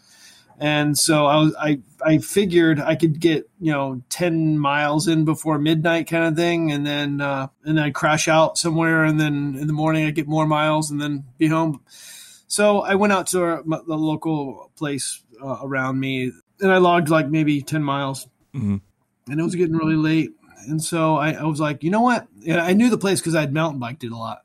[0.61, 5.25] and so I was I I figured I could get you know ten miles in
[5.25, 9.19] before midnight kind of thing, and then uh, and then I'd crash out somewhere, and
[9.19, 11.81] then in the morning I'd get more miles, and then be home.
[12.51, 17.09] So I went out to our, the local place uh, around me, and I logged
[17.09, 18.79] like maybe ten miles, mm-hmm.
[19.31, 20.31] and it was getting really late,
[20.67, 22.27] and so I, I was like, you know what?
[22.41, 24.41] Yeah, I knew the place because I'd mountain biked it a lot,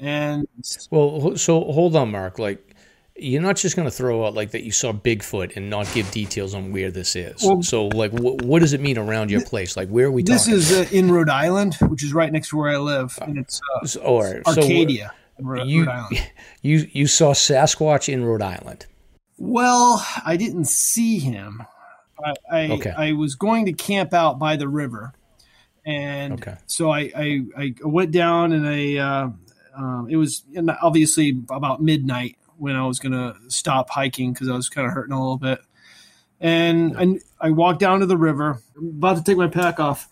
[0.00, 0.48] and
[0.90, 2.74] well, so hold on, Mark, like
[3.14, 6.10] you're not just going to throw out like that you saw Bigfoot and not give
[6.10, 7.42] details on where this is.
[7.42, 9.76] Well, so, like, wh- what does it mean around your place?
[9.76, 10.22] Like, where are we?
[10.22, 10.34] Talking?
[10.34, 10.82] This talking?
[10.82, 13.60] is uh, in Rhode Island, which is right next to where I live, and it's
[13.76, 14.42] uh, so.
[14.46, 15.08] Arcadia.
[15.08, 16.30] So, Rhode, you, Rhode
[16.62, 18.86] you you saw Sasquatch in Rhode Island.
[19.38, 21.64] Well, I didn't see him.
[22.24, 22.90] I I, okay.
[22.96, 25.12] I was going to camp out by the river,
[25.84, 26.56] and okay.
[26.66, 29.30] so I, I, I went down and I uh,
[29.76, 30.44] um, it was
[30.80, 34.92] obviously about midnight when I was going to stop hiking because I was kind of
[34.92, 35.58] hurting a little bit.
[36.40, 40.08] And I, I walked down to the river, about to take my pack off,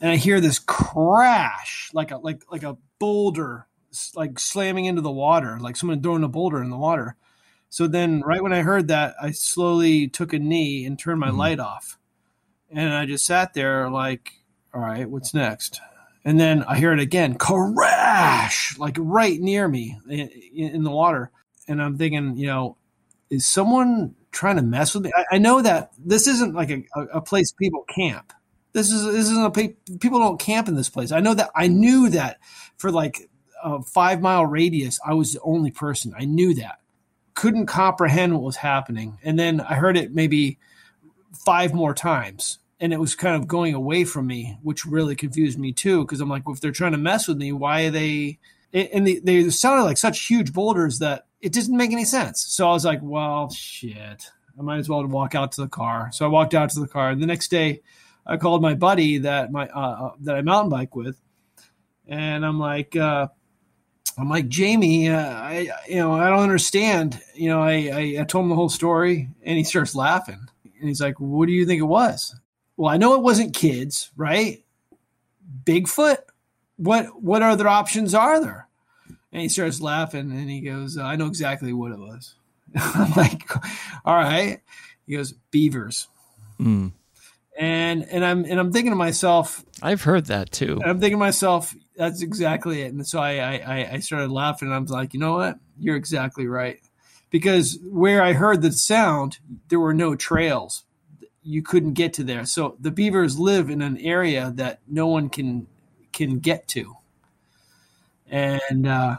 [0.00, 3.66] and I hear this crash, like a like like a boulder,
[4.14, 7.16] like slamming into the water, like someone throwing a boulder in the water.
[7.68, 11.28] So then, right when I heard that, I slowly took a knee and turned my
[11.28, 11.38] mm-hmm.
[11.38, 11.98] light off,
[12.70, 14.32] and I just sat there like,
[14.74, 15.80] all right, what's next?
[16.24, 21.30] And then I hear it again, crash, like right near me in, in the water
[21.70, 22.76] and I'm thinking, you know,
[23.30, 25.12] is someone trying to mess with me?
[25.16, 26.82] I, I know that this isn't like a,
[27.14, 28.32] a, place people camp.
[28.72, 31.12] This is this isn't a people don't camp in this place.
[31.12, 31.50] I know that.
[31.54, 32.38] I knew that
[32.76, 33.29] for like
[33.62, 36.14] a five mile radius, I was the only person.
[36.18, 36.80] I knew that.
[37.34, 40.58] Couldn't comprehend what was happening, and then I heard it maybe
[41.44, 45.58] five more times, and it was kind of going away from me, which really confused
[45.58, 46.02] me too.
[46.02, 48.38] Because I'm like, well, if they're trying to mess with me, why are they?
[48.72, 52.44] And they, they sounded like such huge boulders that it didn't make any sense.
[52.48, 54.30] So I was like, well, shit.
[54.58, 56.10] I might as well walk out to the car.
[56.12, 57.10] So I walked out to the car.
[57.10, 57.80] And the next day,
[58.26, 61.20] I called my buddy that my uh, uh, that I mountain bike with,
[62.06, 63.28] and I'm like, uh,
[64.20, 67.20] I'm like Jamie, uh, I you know I don't understand.
[67.34, 70.88] You know, I, I I told him the whole story, and he starts laughing, and
[70.88, 72.34] he's like, "What do you think it was?"
[72.76, 74.64] Well, I know it wasn't kids, right?
[75.64, 76.18] Bigfoot.
[76.76, 78.68] What what other options are there?
[79.32, 82.34] And he starts laughing and he goes, I know exactly what it was.
[82.74, 83.50] I'm like,
[84.04, 84.60] all right.
[85.06, 86.08] He goes, beavers.
[86.58, 86.92] Mm.
[87.58, 90.80] And and I'm and I'm thinking to myself, I've heard that too.
[90.82, 92.92] I'm thinking to myself, that's exactly it.
[92.92, 95.58] And so I, I I started laughing and I was like, you know what?
[95.78, 96.80] You're exactly right.
[97.30, 100.84] Because where I heard the sound, there were no trails.
[101.42, 102.44] You couldn't get to there.
[102.44, 105.66] So the beavers live in an area that no one can
[106.12, 106.96] can get to
[108.28, 109.18] and uh,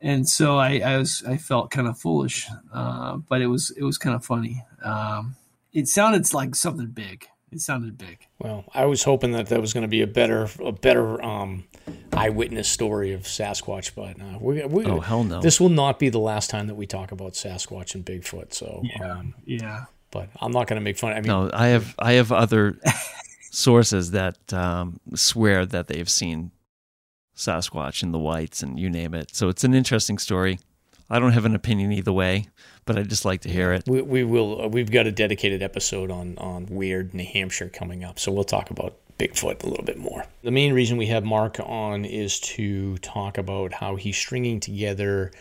[0.00, 3.84] and so I, I was I felt kind of foolish, uh, but it was it
[3.84, 4.64] was kind of funny.
[4.84, 5.36] Um,
[5.72, 7.26] it sounded like something big.
[7.52, 8.26] It sounded big.
[8.38, 11.64] Well, I was hoping that that was going to be a better a better um,
[12.12, 15.42] eyewitness story of Sasquatch, but uh, we, we, oh hell no!
[15.42, 18.54] This will not be the last time that we talk about Sasquatch and Bigfoot.
[18.54, 19.84] So yeah, um, yeah.
[20.10, 21.12] But I'm not going to make fun.
[21.12, 22.78] I mean, no, I have I have other
[23.50, 26.52] sources that um, swear that they've seen
[27.36, 29.34] Sasquatch and the whites and you name it.
[29.34, 30.58] So it's an interesting story.
[31.10, 32.46] I don't have an opinion either way,
[32.84, 33.84] but I just like to hear it.
[33.86, 34.62] We, we will.
[34.62, 38.44] Uh, we've got a dedicated episode on on weird New Hampshire coming up, so we'll
[38.44, 40.24] talk about Bigfoot a little bit more.
[40.42, 45.32] The main reason we have Mark on is to talk about how he's stringing together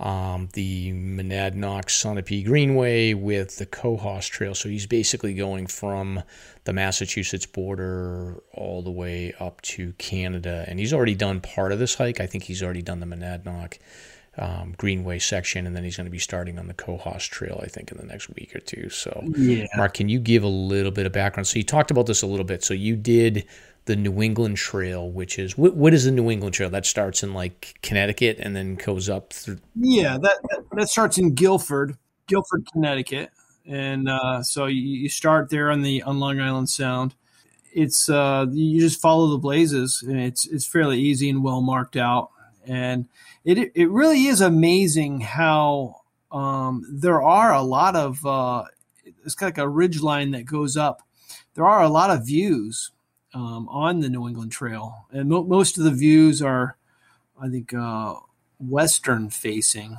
[0.00, 4.54] um, the Monadnock Sunapee Greenway with the Cohos Trail.
[4.54, 6.22] So he's basically going from
[6.64, 10.64] the Massachusetts border all the way up to Canada.
[10.66, 12.18] And he's already done part of this hike.
[12.18, 13.78] I think he's already done the Monadnock.
[14.38, 17.66] Um, Greenway section, and then he's going to be starting on the Cohos Trail, I
[17.66, 18.88] think, in the next week or two.
[18.88, 19.66] So, Yeah.
[19.76, 21.46] Mark, can you give a little bit of background?
[21.46, 22.62] So, you talked about this a little bit.
[22.64, 23.46] So, you did
[23.86, 26.70] the New England Trail, which is what, what is the New England Trail?
[26.70, 29.58] That starts in like Connecticut and then goes up through.
[29.74, 33.30] Yeah, that, that that starts in Guilford, Guilford, Connecticut,
[33.66, 37.14] and uh, so you, you start there on the on Long Island Sound.
[37.72, 41.96] It's uh, you just follow the blazes, and it's it's fairly easy and well marked
[41.96, 42.30] out,
[42.66, 43.08] and
[43.44, 48.64] it it really is amazing how um, there are a lot of uh,
[49.24, 51.02] it's kind of like a ridge line that goes up.
[51.54, 52.90] There are a lot of views
[53.34, 56.76] um, on the New England Trail, and mo- most of the views are,
[57.40, 58.14] I think, uh,
[58.58, 59.98] western facing,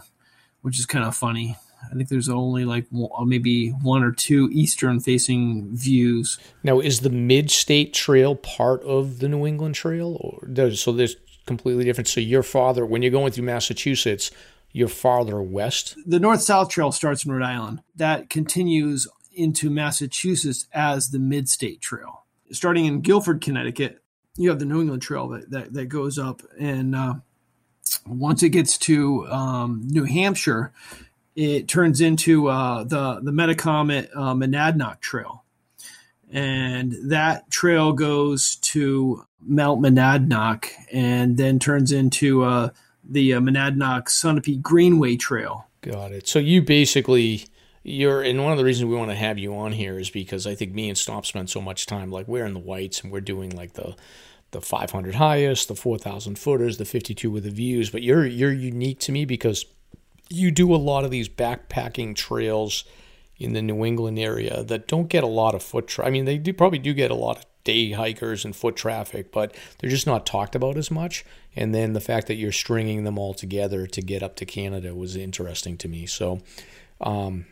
[0.62, 1.58] which is kind of funny.
[1.90, 6.38] I think there's only like one, maybe one or two eastern facing views.
[6.64, 11.16] Now, is the Mid State Trail part of the New England Trail, or so there's
[11.52, 12.08] completely different?
[12.08, 14.32] So, your father, when you're going through Massachusetts,
[14.72, 15.96] you're farther west.
[16.06, 17.82] The North South Trail starts in Rhode Island.
[17.96, 22.26] That continues into Massachusetts as the Mid State Trail.
[22.52, 24.02] Starting in Guilford, Connecticut,
[24.36, 26.42] you have the New England Trail that, that, that goes up.
[26.60, 27.16] And uh,
[28.06, 30.72] once it gets to um, New Hampshire,
[31.36, 35.44] it turns into uh, the, the Metacomet uh, Monadnock Trail.
[36.32, 42.70] And that trail goes to Mount Monadnock and then turns into uh,
[43.04, 45.68] the uh, Monadnock Sunapee Greenway Trail.
[45.82, 46.28] Got it.
[46.28, 47.46] So, you basically.
[47.84, 50.46] You're, and one of the reasons we want to have you on here is because
[50.46, 53.12] I think me and Stomp spent so much time, like we're in the whites and
[53.12, 53.96] we're doing like the
[54.52, 57.90] the 500 highest, the 4,000 footers, the 52 with the views.
[57.90, 59.66] But you're you're unique to me because
[60.30, 62.84] you do a lot of these backpacking trails
[63.38, 65.88] in the New England area that don't get a lot of foot.
[65.88, 68.76] Tra- I mean, they do probably do get a lot of day hikers and foot
[68.76, 71.26] traffic, but they're just not talked about as much.
[71.56, 74.96] And then the fact that you're stringing them all together to get up to Canada
[74.96, 76.06] was interesting to me.
[76.06, 76.42] So.
[77.02, 77.46] Um,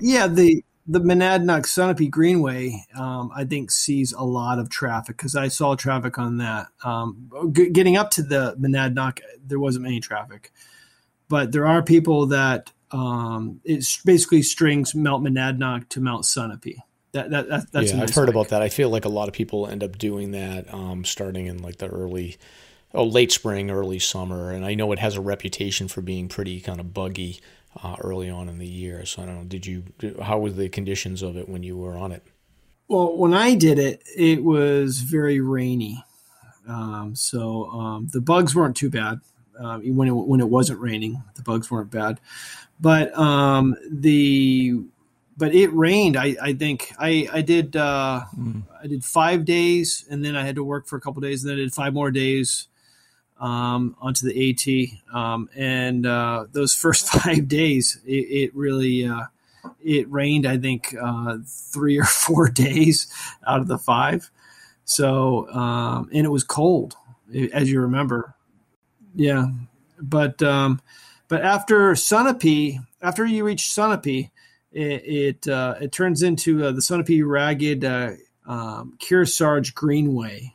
[0.00, 5.34] yeah, the the Monadnock Sunapee Greenway, um, I think, sees a lot of traffic because
[5.34, 6.68] I saw traffic on that.
[6.84, 10.52] Um, g- getting up to the Monadnock, there wasn't any traffic,
[11.28, 16.78] but there are people that um, it basically strings Mount Monadnock to Mount Sunapee.
[17.16, 18.60] That, that, that that's yeah, I've heard about that.
[18.60, 21.78] I feel like a lot of people end up doing that, um, starting in like
[21.78, 22.36] the early,
[22.92, 26.60] oh, late spring, early summer, and I know it has a reputation for being pretty
[26.60, 27.40] kind of buggy
[27.82, 29.06] uh, early on in the year.
[29.06, 29.44] So I don't know.
[29.44, 29.84] Did you?
[30.22, 32.22] How were the conditions of it when you were on it?
[32.88, 36.04] Well, when I did it, it was very rainy,
[36.68, 39.20] um, so um, the bugs weren't too bad.
[39.58, 42.20] Um, when it when it wasn't raining, the bugs weren't bad,
[42.78, 44.84] but um, the
[45.36, 46.16] but it rained.
[46.16, 48.62] I, I think I I did uh, mm.
[48.82, 51.50] I did five days, and then I had to work for a couple days, and
[51.50, 52.68] then I did five more days
[53.38, 55.14] um, onto the AT.
[55.14, 59.24] Um, and uh, those first five days, it, it really uh,
[59.84, 60.46] it rained.
[60.46, 63.08] I think uh, three or four days
[63.46, 64.30] out of the five.
[64.84, 66.96] So um, and it was cold,
[67.52, 68.34] as you remember.
[69.14, 69.48] Yeah,
[70.00, 70.80] but um,
[71.28, 74.30] but after Sunapee, after you reach Sunapee,
[74.76, 78.12] it it, uh, it turns into uh, the Sunapee Ragged uh,
[78.46, 80.54] um, Kearsarge Greenway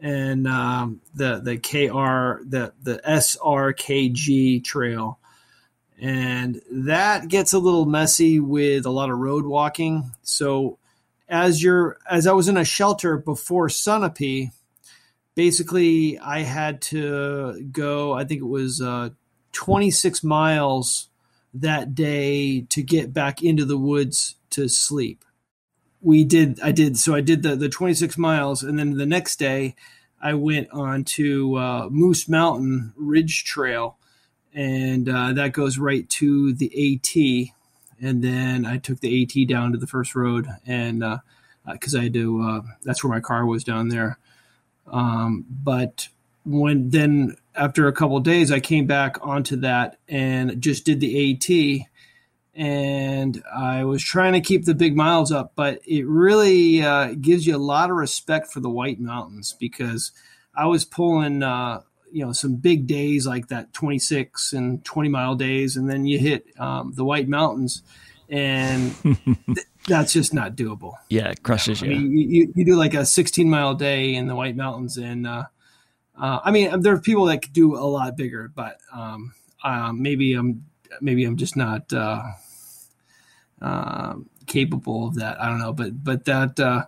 [0.00, 5.20] and um, the the KR the the SRKG trail,
[6.00, 10.10] and that gets a little messy with a lot of road walking.
[10.22, 10.78] So
[11.28, 14.50] as you're as I was in a shelter before Sunapee,
[15.36, 18.14] basically I had to go.
[18.14, 19.10] I think it was uh,
[19.52, 21.07] 26 miles
[21.54, 25.24] that day to get back into the woods to sleep.
[26.00, 29.36] We did i did so i did the, the 26 miles and then the next
[29.36, 29.74] day
[30.22, 33.98] i went on to uh, moose mountain ridge trail
[34.54, 37.52] and uh, that goes right to the at
[38.00, 41.02] and then i took the at down to the first road and
[41.72, 44.18] because uh, i had to uh, that's where my car was down there.
[44.86, 46.08] Um, but
[46.50, 51.32] when then after a couple days i came back onto that and just did the
[51.34, 51.88] at
[52.58, 57.46] and I was trying to keep the big miles up, but it really uh, gives
[57.46, 60.10] you a lot of respect for the White Mountains because
[60.56, 65.36] I was pulling, uh, you know, some big days like that 26 and 20 mile
[65.36, 67.82] days, and then you hit um, the White Mountains,
[68.28, 70.94] and th- that's just not doable.
[71.10, 71.90] Yeah, it crushes you.
[71.90, 71.96] you.
[71.96, 72.52] I mean, you.
[72.56, 75.44] You do like a 16 mile day in the White Mountains, and uh,
[76.20, 79.32] uh, I mean, there are people that could do a lot bigger, but um,
[79.94, 80.64] maybe I'm
[81.00, 82.22] maybe I'm just not uh,
[83.60, 85.40] um, capable of that.
[85.40, 86.86] I don't know, but but that uh,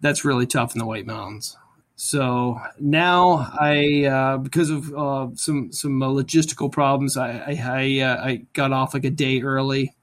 [0.00, 1.56] that's really tough in the White Mountains.
[1.96, 8.24] So now I, uh, because of uh, some some logistical problems, I I, I, uh,
[8.24, 9.94] I, got off like a day early,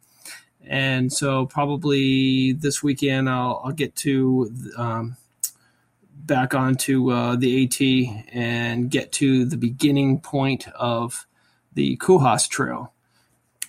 [0.66, 5.18] and so probably this weekend I'll I'll get to um,
[6.26, 11.26] back onto uh, the AT and get to the beginning point of
[11.74, 12.94] the Cohos Trail.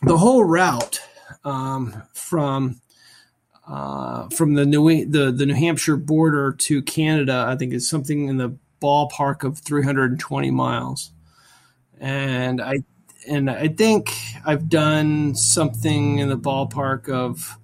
[0.02, 1.00] The whole route
[1.44, 2.80] um, from
[3.66, 8.28] uh, from the New the the New Hampshire border to Canada, I think is something
[8.28, 11.12] in the ballpark of 320 miles,
[12.00, 12.82] and I
[13.28, 14.12] and I think
[14.44, 17.56] I've done something in the ballpark of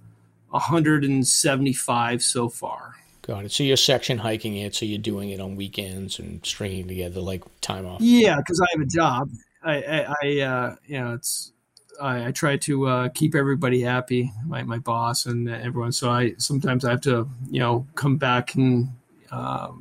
[0.51, 2.98] 175 so far.
[3.29, 3.53] Got it.
[3.53, 7.45] So you're section hiking it, so you're doing it on weekends and stringing together like
[7.61, 8.01] time off.
[8.01, 9.29] Yeah, because I have a job.
[9.63, 11.53] I, I, I uh, you know, it's
[12.01, 15.93] I, I try to uh, keep everybody happy, my, my boss and everyone.
[15.93, 18.89] So I sometimes I have to, you know, come back and
[19.31, 19.73] uh,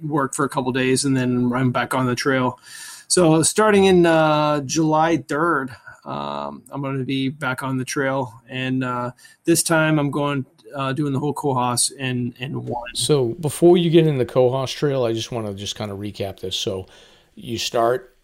[0.00, 2.60] work for a couple days and then run back on the trail.
[3.08, 5.74] So starting in uh, July 3rd,
[6.04, 8.40] um, I'm going to be back on the trail.
[8.48, 9.10] And uh,
[9.44, 10.46] this time I'm going
[10.76, 12.94] uh, doing the whole Cohos in, in one.
[12.94, 15.98] So before you get in the Cohos trail, I just want to just kind of
[15.98, 16.56] recap this.
[16.56, 16.86] So
[17.34, 18.16] you start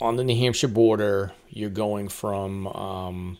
[0.00, 3.38] on the New Hampshire border, you're going from um,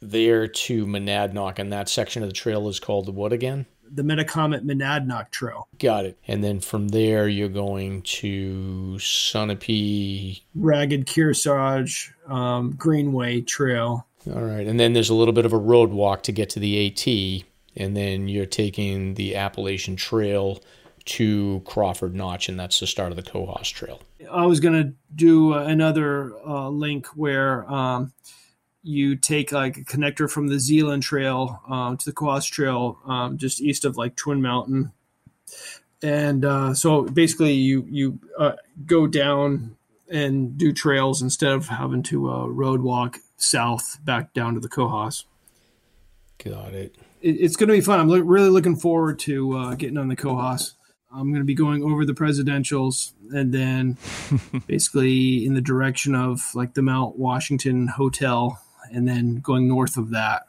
[0.00, 3.66] there to Monadnock, and that section of the trail is called the what again?
[3.90, 5.66] The Metacomet Monadnock Trail.
[5.78, 6.18] Got it.
[6.28, 14.06] And then from there, you're going to Sunapee, Ragged Kearsarge um, Greenway Trail.
[14.34, 16.60] All right, and then there's a little bit of a road walk to get to
[16.60, 17.44] the AT,
[17.76, 20.60] and then you're taking the Appalachian Trail
[21.06, 24.00] to Crawford Notch, and that's the start of the Cohos Trail.
[24.30, 28.12] I was going to do another uh, link where um,
[28.82, 33.38] you take like a connector from the Zealand Trail um, to the Cohos Trail, um,
[33.38, 34.92] just east of like Twin Mountain,
[36.02, 38.52] and uh, so basically you you uh,
[38.84, 39.76] go down
[40.10, 44.68] and do trails instead of having to uh, road walk south back down to the
[44.68, 45.24] Cohos.
[46.44, 46.96] Got it.
[47.20, 48.00] it it's going to be fun.
[48.00, 50.74] I'm lo- really looking forward to uh, getting on the Cohos.
[51.12, 53.96] I'm going to be going over the presidentials and then
[54.66, 58.60] basically in the direction of like the Mount Washington Hotel
[58.92, 60.42] and then going north of that.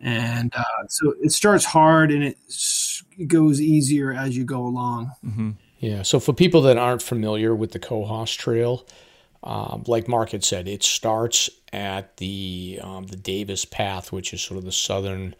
[0.00, 2.36] And uh, so it starts hard and it
[3.28, 5.12] goes easier as you go along.
[5.24, 5.50] Mm-hmm.
[5.78, 6.02] Yeah.
[6.02, 8.84] So for people that aren't familiar with the Cohos Trail,
[9.42, 14.40] um, like Mark had said, it starts at the um, the Davis Path, which is
[14.40, 15.34] sort of the southern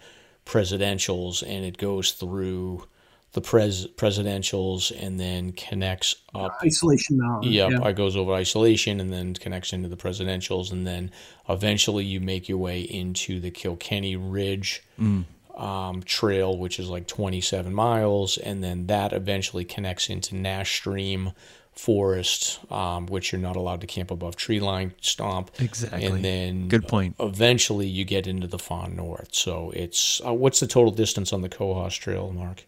[0.44, 2.84] presidentials, and it goes through
[3.32, 9.00] the pres presidentials and then connects up isolation mountain yep, yeah it goes over isolation
[9.00, 11.10] and then connects into the presidentials and then
[11.48, 15.24] eventually you make your way into the kilkenny ridge mm.
[15.56, 21.32] um, trail which is like 27 miles and then that eventually connects into nash stream
[21.74, 26.68] forest um, which you're not allowed to camp above tree line stomp exactly and then
[26.68, 30.92] good point eventually you get into the far north so it's uh, what's the total
[30.92, 32.64] distance on the cohos trail mark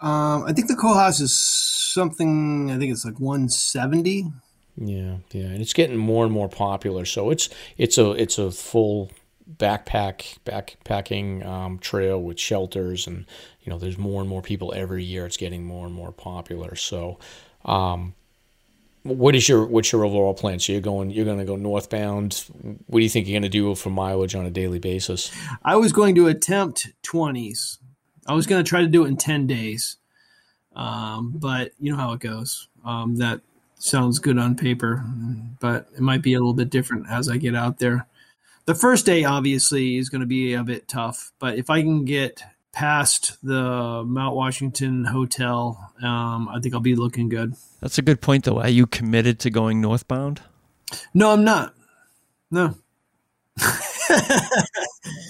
[0.00, 2.70] um, I think the Cohos is something.
[2.70, 4.26] I think it's like 170.
[4.78, 7.06] Yeah, yeah, and it's getting more and more popular.
[7.06, 9.10] So it's it's a it's a full
[9.50, 13.24] backpack backpacking um, trail with shelters, and
[13.62, 15.24] you know there's more and more people every year.
[15.24, 16.76] It's getting more and more popular.
[16.76, 17.18] So.
[17.66, 18.14] Um,
[19.02, 20.58] what is your what's your overall plan?
[20.58, 22.44] So you're going you're going to go northbound.
[22.86, 25.30] What do you think you're going to do for mileage on a daily basis?
[25.64, 27.78] I was going to attempt 20s
[28.26, 29.96] I was going to try to do it in 10 days.
[30.74, 32.68] Um, but you know how it goes.
[32.84, 33.40] Um, that
[33.78, 35.04] sounds good on paper,
[35.60, 38.06] but it might be a little bit different as I get out there.
[38.66, 42.04] The first day, obviously, is going to be a bit tough, but if I can
[42.04, 42.42] get
[42.76, 47.54] past the Mount Washington Hotel, um, I think I'll be looking good.
[47.80, 48.60] That's a good point, though.
[48.60, 50.42] Are you committed to going northbound?
[51.14, 51.74] No, I'm not.
[52.50, 52.74] No.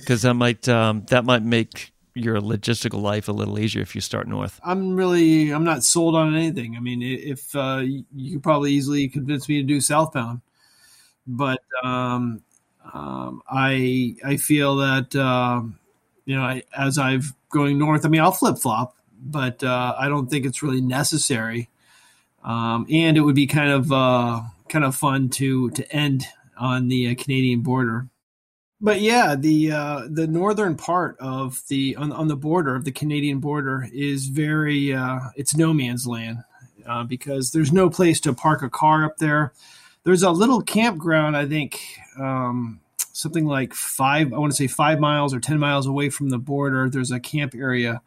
[0.01, 4.01] Because that might um, that might make your logistical life a little easier if you
[4.01, 4.61] start north.
[4.63, 6.77] I'm really I'm not sold on anything.
[6.77, 10.43] I mean, if uh, you could probably easily convince me to do southbound,
[11.27, 12.43] but um,
[12.93, 15.63] um, I I feel that uh,
[16.27, 18.05] you know I, as I've going north.
[18.05, 21.71] I mean, I'll flip flop, but uh, I don't think it's really necessary.
[22.45, 26.27] Um, and it would be kind of uh, kind of fun to to end
[26.59, 28.09] on the uh, Canadian border.
[28.81, 32.93] But yeah, the uh, the northern part of the on, on the border of the
[32.93, 36.39] Canadian border is very uh, it's no man's land
[36.87, 39.53] uh, because there's no place to park a car up there.
[40.05, 41.81] There's a little campground, I think,
[42.17, 42.81] um,
[43.17, 46.39] something like five I want to say five miles or ten miles away from the
[46.39, 46.89] border.
[46.89, 48.03] There's a camp area,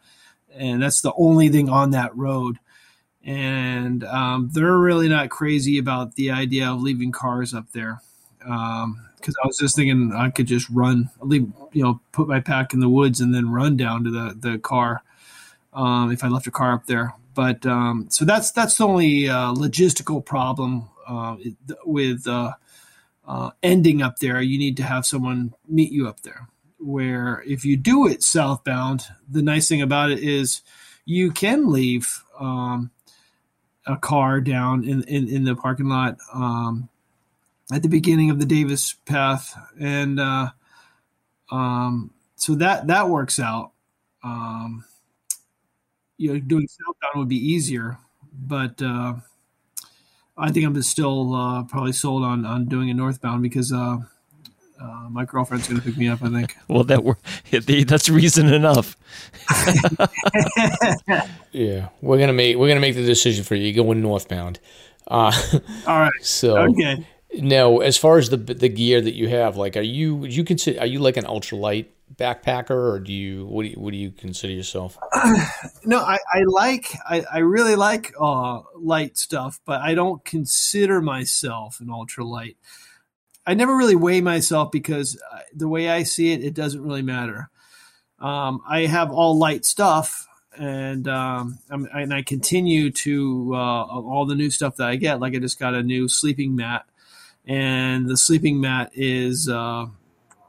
[0.53, 2.59] and that's the only thing on that road.
[3.23, 8.01] And um, they're really not crazy about the idea of leaving cars up there.
[8.39, 12.39] Because um, I was just thinking I could just run, leave, you know, put my
[12.39, 15.03] pack in the woods and then run down to the the car
[15.73, 17.13] um, if I left a car up there.
[17.33, 21.35] But um, so that's that's the only uh, logistical problem uh,
[21.85, 22.53] with uh,
[23.29, 24.41] uh, ending up there.
[24.41, 26.49] You need to have someone meet you up there
[26.79, 30.61] where if you do it southbound, the nice thing about it is
[31.05, 32.89] you can leave um,
[33.85, 36.89] a car down in, in, in the parking lot um,
[37.71, 39.55] at the beginning of the Davis path.
[39.79, 40.49] And uh,
[41.51, 43.73] um, so that, that works out.
[44.23, 44.85] Um,
[46.17, 47.97] you know, doing southbound would be easier,
[48.33, 49.15] but uh,
[50.39, 53.97] I think I'm still uh, probably sold on, on doing a northbound because uh,
[54.81, 56.23] uh, my girlfriend's going to pick me up.
[56.23, 56.55] I think.
[56.67, 57.17] well, that were
[57.51, 58.95] that's reason enough.
[61.51, 63.67] yeah, we're gonna make we're gonna make the decision for you.
[63.67, 64.59] You're going northbound.
[65.07, 65.31] Uh,
[65.87, 66.11] All right.
[66.21, 67.05] So okay.
[67.33, 70.79] Now, as far as the the gear that you have, like, are you you consider
[70.79, 74.11] are you like an ultralight backpacker, or do you what do you what do you
[74.11, 74.97] consider yourself?
[75.85, 81.01] no, I, I like I, I really like uh, light stuff, but I don't consider
[81.01, 82.55] myself an ultralight.
[83.45, 87.01] I never really weigh myself because uh, the way I see it, it doesn't really
[87.01, 87.49] matter.
[88.19, 94.35] Um, I have all light stuff, and um, and I continue to uh, all the
[94.35, 95.19] new stuff that I get.
[95.19, 96.85] Like I just got a new sleeping mat,
[97.45, 99.85] and the sleeping mat is uh,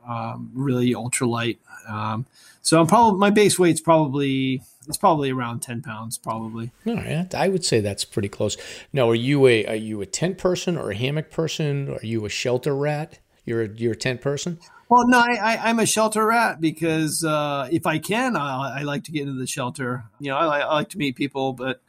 [0.06, 1.58] um, really ultralight.
[1.88, 2.26] Um,
[2.62, 6.70] so I'm probably my base weight's probably it's probably around ten pounds, probably.
[6.86, 8.56] All right, I would say that's pretty close.
[8.92, 11.90] Now, are you a are you a tent person or a hammock person?
[11.90, 13.18] Are you a shelter rat?
[13.44, 14.58] You're a you're a tent person.
[14.88, 19.04] Well, no, I, am a shelter rat because uh, if I can, I, I, like
[19.04, 20.02] to get into the shelter.
[20.18, 21.80] You know, I, I like to meet people, but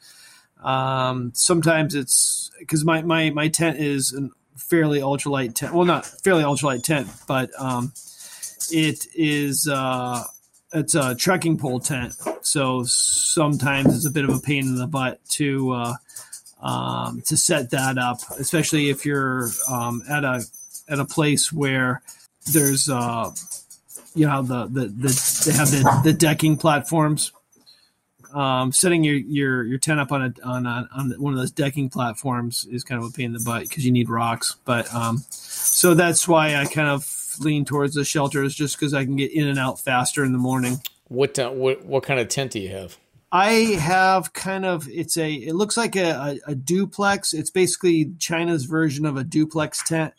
[0.64, 5.74] um, sometimes it's because my, my my tent is a fairly ultralight tent.
[5.74, 7.94] Well, not fairly ultralight tent, but um,
[8.72, 9.68] it is.
[9.68, 10.24] Uh,
[10.74, 14.88] it's a trekking pole tent, so sometimes it's a bit of a pain in the
[14.88, 15.94] butt to uh,
[16.62, 20.44] um, to set that up, especially if you're um, at a
[20.88, 22.02] at a place where
[22.52, 23.32] there's uh,
[24.16, 27.32] you know the the, the they have the, the decking platforms.
[28.34, 31.52] Um, setting your, your your tent up on a on a, on one of those
[31.52, 34.56] decking platforms is kind of a pain in the butt because you need rocks.
[34.66, 39.06] But um, so that's why I kind of lean towards the shelters just because I
[39.06, 40.82] can get in and out faster in the morning.
[41.08, 42.98] What uh, what what kind of tent do you have?
[43.32, 47.34] I have kind of it's a it looks like a, a, a duplex.
[47.34, 50.14] It's basically China's version of a duplex tent,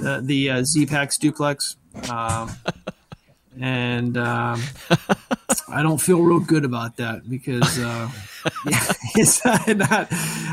[0.00, 1.76] the the uh, Z-Packs duplex.
[2.10, 2.50] Um,
[3.60, 4.62] and um,
[5.68, 8.08] I don't feel real good about that because uh,
[9.16, 10.08] yeah, not,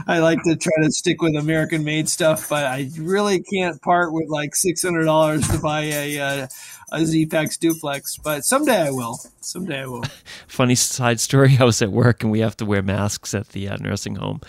[0.08, 4.14] I like to try to stick with American made stuff, but I really can't part
[4.14, 6.48] with like six hundred dollars to buy a uh,
[6.92, 8.18] a Z-Packs duplex.
[8.18, 9.20] But someday I will.
[9.42, 10.04] Someday I will.
[10.48, 13.70] Funny side story: I was at work and we have to wear masks at the
[13.70, 14.42] uh, nursing home,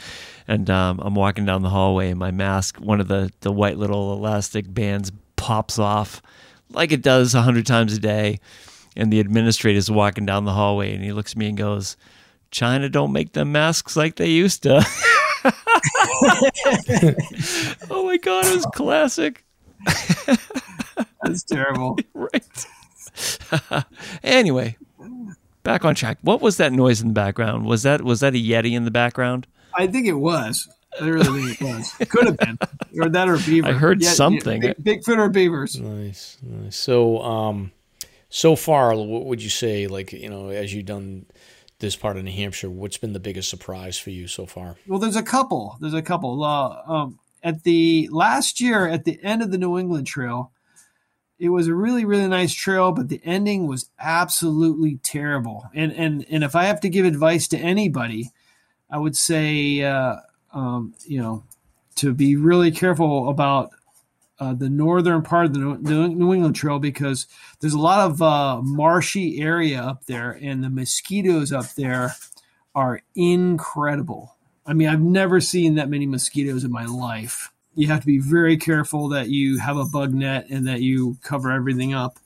[0.48, 3.78] and um, I'm walking down the hallway and my mask, one of the the white
[3.78, 6.20] little elastic bands, pops off
[6.70, 8.40] like it does a hundred times a day.
[8.96, 11.96] And the administrator's walking down the hallway and he looks at me and goes,
[12.50, 14.84] China don't make them masks like they used to.
[17.90, 19.44] oh my god, it was classic.
[21.22, 21.98] That's terrible.
[22.14, 22.66] right.
[24.22, 24.76] anyway,
[25.62, 26.18] back on track.
[26.22, 27.66] What was that noise in the background?
[27.66, 29.46] Was that was that a Yeti in the background?
[29.74, 30.68] I think it was.
[31.00, 31.94] I really think it was.
[32.00, 32.58] It could have been,
[33.00, 33.68] or that, or beaver.
[33.68, 34.62] I heard yeah, something.
[34.62, 35.78] Yeah, big, Bigfoot or beavers.
[35.78, 36.76] Nice, nice.
[36.76, 37.72] So, um,
[38.28, 39.86] so far, what would you say?
[39.86, 41.26] Like, you know, as you've done
[41.78, 44.76] this part of New Hampshire, what's been the biggest surprise for you so far?
[44.86, 45.76] Well, there's a couple.
[45.80, 46.42] There's a couple.
[46.42, 50.50] Uh, um, at the last year, at the end of the New England Trail,
[51.38, 55.70] it was a really, really nice trail, but the ending was absolutely terrible.
[55.72, 58.32] And and and if I have to give advice to anybody,
[58.90, 59.82] I would say.
[59.82, 60.16] Uh,
[60.52, 61.44] um, you know,
[61.96, 63.70] to be really careful about
[64.38, 67.26] uh, the northern part of the New England Trail because
[67.60, 72.14] there's a lot of uh, marshy area up there, and the mosquitoes up there
[72.74, 74.36] are incredible.
[74.64, 77.52] I mean, I've never seen that many mosquitoes in my life.
[77.74, 81.18] You have to be very careful that you have a bug net and that you
[81.22, 82.18] cover everything up.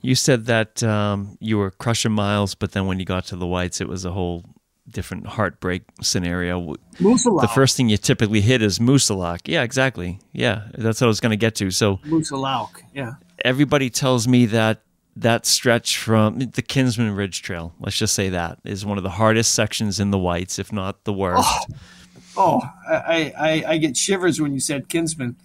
[0.00, 3.46] You said that um, you were crushing miles, but then when you got to the
[3.46, 4.44] whites, it was a whole
[4.90, 6.74] different heartbreak scenario.
[6.98, 7.40] Moosilauke.
[7.40, 9.42] The first thing you typically hit is Moosilauke.
[9.46, 10.18] Yeah, exactly.
[10.32, 11.70] Yeah, that's what I was going to get to.
[11.70, 12.82] So Moosilauke.
[12.94, 13.14] Yeah.
[13.44, 14.82] Everybody tells me that
[15.16, 19.10] that stretch from the Kinsman Ridge Trail, let's just say that, is one of the
[19.10, 21.48] hardest sections in the Whites, if not the worst.
[22.36, 25.36] Oh, oh I, I, I get shivers when you said Kinsman.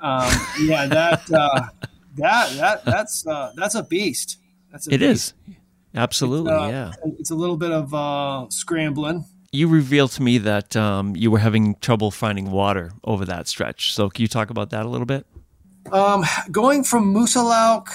[0.00, 0.30] Um,
[0.60, 1.68] yeah, that uh,
[2.16, 4.38] that that that's uh, that's a beast.
[4.70, 5.34] That's a it beast.
[5.48, 5.54] is.
[5.94, 7.12] Absolutely, It's, uh, yeah.
[7.18, 9.24] It's a little bit of uh, scrambling.
[9.52, 13.94] You revealed to me that um, you were having trouble finding water over that stretch.
[13.94, 15.26] So, can you talk about that a little bit?
[15.92, 17.90] Um, going from Moosilauke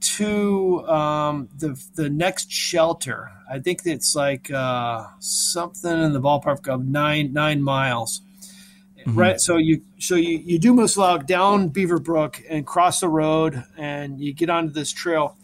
[0.00, 6.68] to um, the the next shelter, I think it's like uh, something in the ballpark
[6.68, 8.22] of nine nine miles.
[9.08, 13.62] Right, so you so you, you do Moosilauke down Beaver Brook and cross the road,
[13.76, 15.36] and you get onto this trail.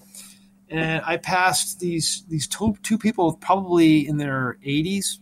[0.72, 5.18] And I passed these these two, two people probably in their 80s,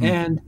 [0.00, 0.40] and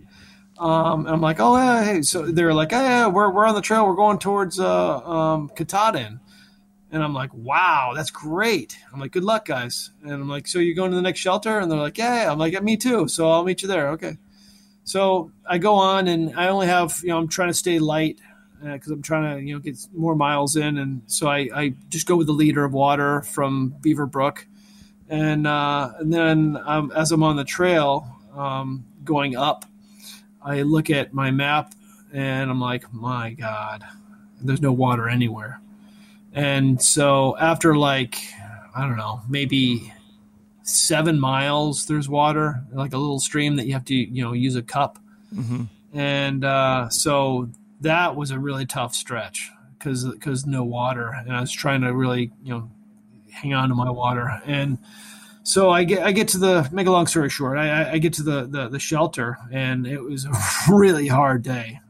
[0.59, 2.03] um, I'm like, oh, yeah, hey.
[2.03, 3.87] So they're like, oh, yeah, we're, we're on the trail.
[3.87, 6.21] We're going towards uh, um, Katahdin.
[6.93, 8.79] And I'm like, wow, that's great.
[8.93, 9.91] I'm like, good luck, guys.
[10.03, 11.59] And I'm like, so you're going to the next shelter?
[11.59, 12.25] And they're like, yeah.
[12.25, 12.33] yeah.
[12.33, 13.09] I'm like, yeah, me too.
[13.09, 13.89] So I'll meet you there.
[13.91, 14.17] Okay.
[14.85, 18.19] So I go on, and I only have, you know, I'm trying to stay light
[18.73, 20.79] because I'm trying to, you know, get more miles in.
[20.79, 24.47] And so I, I just go with the liter of water from Beaver Brook.
[25.09, 29.65] And, uh, and then um, as I'm on the trail um, going up,
[30.43, 31.75] I look at my map
[32.13, 33.85] and I'm like, my God,
[34.41, 35.61] there's no water anywhere.
[36.33, 38.17] And so after like,
[38.75, 39.93] I don't know, maybe
[40.63, 44.57] seven miles, there's water, like a little stream that you have to, you know, use
[44.57, 44.99] a cup.
[45.93, 47.49] And uh, so
[47.85, 51.95] that was a really tough stretch because because no water, and I was trying to
[51.95, 52.71] really, you know,
[53.31, 54.31] hang on to my water.
[54.45, 54.79] And
[55.43, 58.15] so I get I get to the make a long story short, I, I- get
[58.15, 60.33] to the, the the shelter, and it was a
[60.73, 61.81] really hard day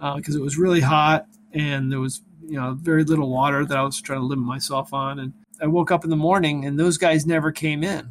[0.00, 3.76] uh, because it was really hot, and there was you know very little water that
[3.76, 5.18] I was trying to limit myself on.
[5.18, 8.10] And I woke up in the morning, and those guys never came in,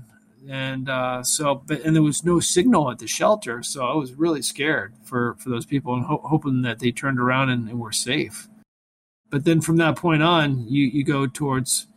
[0.49, 4.13] and uh, so but and there was no signal at the shelter, so I was
[4.13, 7.79] really scared for for those people and ho- hoping that they turned around and, and
[7.79, 8.47] were safe.
[9.29, 11.87] But then from that point on, you you go towards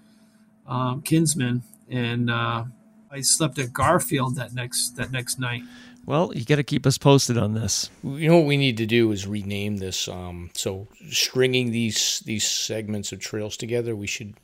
[0.67, 2.65] um, Kinsman, and uh,
[3.11, 5.63] I slept at Garfield that next that next night.
[6.07, 7.91] Well, you got to keep us posted on this.
[8.03, 10.09] You know what we need to do is rename this.
[10.09, 14.35] Um, so stringing these these segments of trails together, we should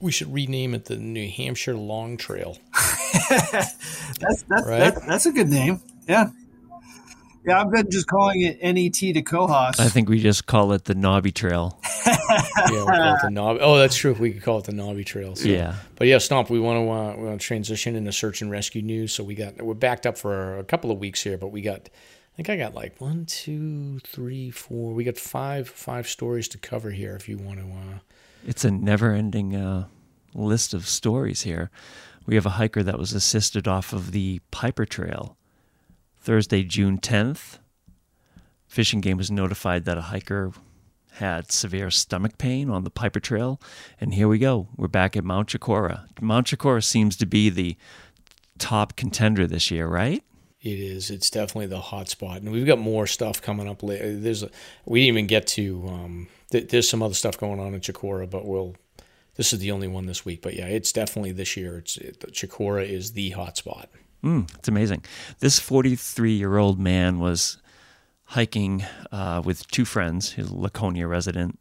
[0.00, 2.58] we should rename it the New Hampshire Long Trail.
[3.30, 3.74] That's
[4.20, 4.78] that's Right.
[4.78, 5.80] that's, that's a good name.
[6.08, 6.30] Yeah,
[7.46, 7.60] yeah.
[7.60, 9.78] I've been just calling it NET to Cohos.
[9.80, 11.78] I think we just call it the Knobby Trail.
[12.70, 13.58] Yeah, we call it the Knob.
[13.60, 14.12] Oh, that's true.
[14.12, 15.34] We could call it the Knobby Trail.
[15.34, 15.48] So.
[15.48, 15.76] Yeah.
[15.96, 16.50] But yeah, Stomp.
[16.50, 19.12] We want to uh, we want to transition into search and rescue news.
[19.14, 21.88] So we got we're backed up for a couple of weeks here, but we got.
[21.88, 24.92] I think I got like one, two, three, four.
[24.92, 27.14] We got five five stories to cover here.
[27.16, 27.64] If you want to.
[27.66, 27.98] Uh,
[28.48, 29.88] It's a never ending uh,
[30.34, 31.70] list of stories here.
[32.24, 35.36] We have a hiker that was assisted off of the Piper Trail
[36.18, 37.58] Thursday, June 10th.
[38.66, 40.52] Fish and Game was notified that a hiker
[41.16, 43.60] had severe stomach pain on the Piper Trail.
[44.00, 44.68] And here we go.
[44.78, 46.06] We're back at Mount Chocorua.
[46.18, 47.76] Mount Chocorua seems to be the
[48.56, 50.24] top contender this year, right?
[50.62, 51.10] It is.
[51.10, 54.18] It's definitely the hot spot, and we've got more stuff coming up later.
[54.18, 54.50] There's a,
[54.86, 55.86] we didn't even get to.
[55.86, 58.76] Um, th- there's some other stuff going on in Chocorua, but we'll.
[59.36, 61.78] This is the only one this week, but yeah, it's definitely this year.
[61.78, 63.88] It's it, Chocorua is the hot spot.
[64.24, 65.04] Mm, it's amazing.
[65.38, 67.58] This 43 year old man was
[68.24, 71.60] hiking uh, with two friends, his Laconia resident.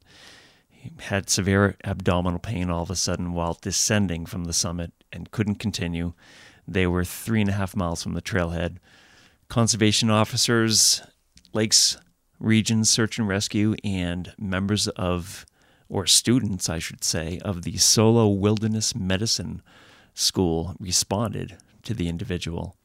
[0.69, 5.31] He had severe abdominal pain all of a sudden while descending from the summit and
[5.31, 6.13] couldn't continue.
[6.67, 8.77] They were three and a half miles from the trailhead.
[9.47, 11.01] Conservation officers,
[11.53, 11.97] Lakes
[12.39, 15.45] Region Search and Rescue, and members of,
[15.89, 19.61] or students, I should say, of the Solo Wilderness Medicine
[20.13, 22.75] School responded to the individual.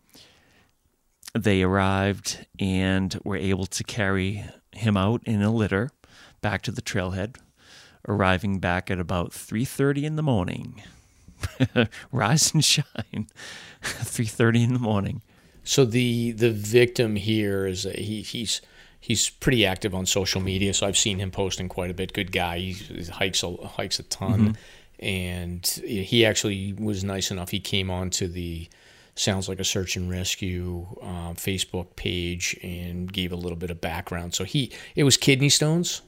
[1.35, 5.91] They arrived and were able to carry him out in a litter
[6.41, 7.37] back to the trailhead,
[8.07, 10.83] arriving back at about 3:30 in the morning.
[12.13, 13.29] Rise and shine.
[13.83, 15.23] 3:30 in the morning.
[15.65, 18.61] So the the victim here is he he's
[19.03, 20.73] he's pretty active on social media.
[20.73, 22.15] So I've seen him posting quite a bit.
[22.15, 22.59] Good guy.
[22.59, 24.57] He, hikes a hikes a ton,
[24.99, 27.51] and he actually was nice enough.
[27.51, 28.71] He came on to the
[29.15, 33.81] sounds like a search and rescue uh, Facebook page and gave a little bit of
[33.81, 34.35] background.
[34.35, 36.01] So he it was kidney stones.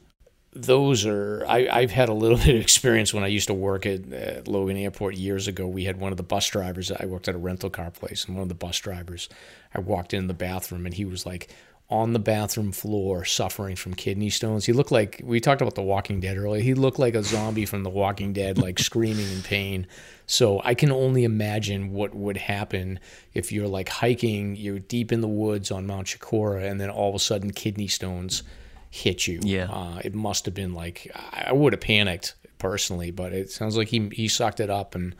[0.53, 3.85] Those are I, I've had a little bit of experience when I used to work
[3.85, 5.67] at, at Logan Airport years ago.
[5.67, 6.93] We had one of the bus drivers.
[6.93, 9.27] I worked at a rental car place, and one of the bus drivers,
[9.73, 11.49] I walked in the bathroom and he was like
[11.89, 14.65] on the bathroom floor suffering from kidney stones.
[14.65, 16.61] He looked like we talked about The Walking Dead earlier.
[16.61, 19.85] He looked like a zombie from The Walking Dead, like screaming in pain.
[20.25, 22.99] So I can only imagine what would happen
[23.35, 27.09] if you're like hiking, you're deep in the woods on Mount Chocorua, and then all
[27.09, 28.41] of a sudden kidney stones
[28.89, 29.39] hit you.
[29.43, 29.67] Yeah.
[29.69, 33.89] Uh, it must have been like I would have panicked personally, but it sounds like
[33.89, 35.15] he he sucked it up and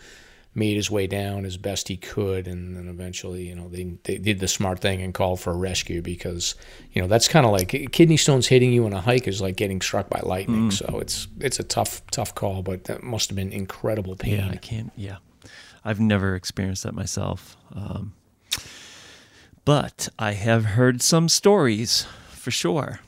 [0.56, 4.18] made his way down as best he could, and then eventually, you know, they they
[4.18, 6.56] did the smart thing and called for a rescue because,
[6.94, 9.58] you know, that's kind of like kidney stones hitting you on a hike is like
[9.58, 10.72] getting struck by lightning.
[10.72, 14.38] So it's it's a tough tough call, but that must have been incredible pain.
[14.38, 14.92] Yeah, I can't.
[14.96, 15.18] Yeah,
[15.84, 18.14] I've never experienced that myself, um,
[19.66, 23.02] but I have heard some stories for sure.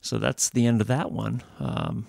[0.00, 1.42] So that's the end of that one.
[1.60, 2.06] Um,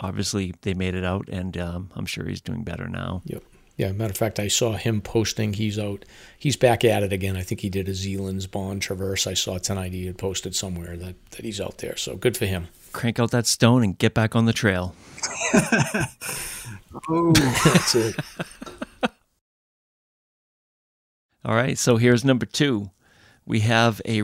[0.00, 3.20] obviously, they made it out, and um, I'm sure he's doing better now.
[3.26, 3.42] Yep.
[3.76, 5.54] Yeah, matter of fact, I saw him posting.
[5.54, 6.04] He's out.
[6.38, 7.36] He's back at it again.
[7.36, 9.26] I think he did a Zealand's Bond Traverse.
[9.26, 9.92] I saw tonight.
[9.92, 11.96] He had posted somewhere that, that he's out there.
[11.96, 12.68] So good for him.
[12.92, 14.94] Crank out that stone and get back on the trail.
[17.08, 18.16] Oh, That's it.
[21.44, 22.90] All right, so here's number two.
[23.44, 24.22] We have a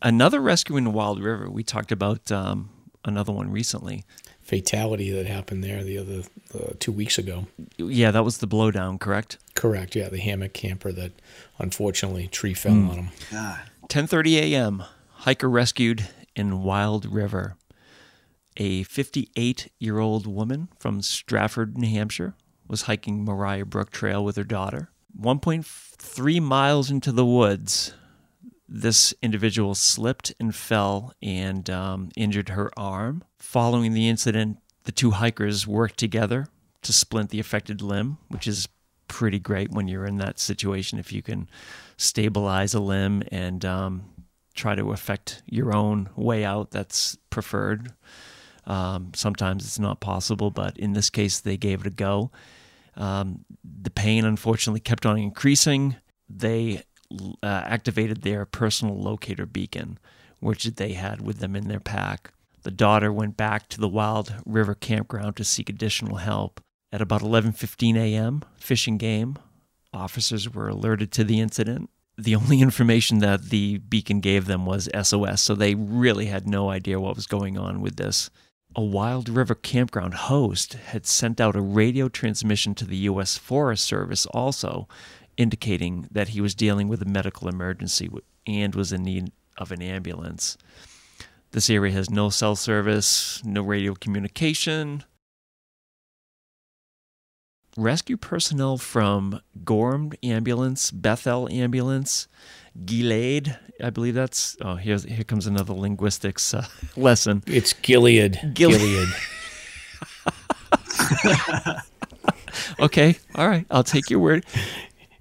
[0.00, 1.50] another rescue in the Wild River.
[1.50, 2.70] We talked about um,
[3.04, 4.04] another one recently.
[4.52, 6.22] Fatality that happened there the other
[6.54, 7.46] uh, two weeks ago.
[7.78, 9.38] Yeah, that was the blowdown, correct?
[9.54, 9.96] Correct.
[9.96, 11.12] Yeah, the hammock camper that
[11.58, 13.08] unfortunately tree fell on him.
[13.30, 13.60] God.
[13.88, 14.82] 10:30 a.m.
[15.20, 17.56] Hiker rescued in Wild River.
[18.58, 22.34] A 58-year-old woman from Stratford, New Hampshire,
[22.68, 24.90] was hiking Moriah Brook Trail with her daughter.
[25.18, 27.94] 1.3 miles into the woods,
[28.74, 33.22] this individual slipped and fell and um, injured her arm.
[33.38, 36.48] Following the incident, the two hikers worked together
[36.80, 38.68] to splint the affected limb, which is
[39.08, 41.50] pretty great when you're in that situation if you can
[41.98, 44.04] stabilize a limb and um,
[44.54, 46.70] try to affect your own way out.
[46.70, 47.92] That's preferred.
[48.66, 52.30] Um, sometimes it's not possible, but in this case, they gave it a go.
[52.96, 55.96] Um, the pain, unfortunately, kept on increasing.
[56.26, 56.84] They
[57.42, 59.98] uh, activated their personal locator beacon,
[60.40, 62.32] which they had with them in their pack.
[62.62, 66.60] The daughter went back to the Wild River campground to seek additional help.
[66.92, 69.38] At about 11:15 a.m., Fish and Game
[69.92, 71.90] officers were alerted to the incident.
[72.16, 76.70] The only information that the beacon gave them was SOS, so they really had no
[76.70, 78.30] idea what was going on with this.
[78.74, 83.36] A Wild River campground host had sent out a radio transmission to the U.S.
[83.36, 84.88] Forest Service also,
[85.36, 88.08] indicating that he was dealing with a medical emergency
[88.46, 90.56] and was in need of an ambulance.
[91.52, 95.04] This area has no cell service, no radio communication.
[97.76, 102.28] Rescue personnel from Gorham Ambulance, Bethel Ambulance,
[102.84, 104.56] Gilead, I believe that's.
[104.60, 106.66] Oh, here's, here comes another linguistics uh,
[106.96, 107.42] lesson.
[107.46, 108.52] It's Gilead.
[108.54, 108.80] Gilead.
[108.80, 109.08] Gilead.
[112.80, 114.44] Okay, all right, I'll take your word.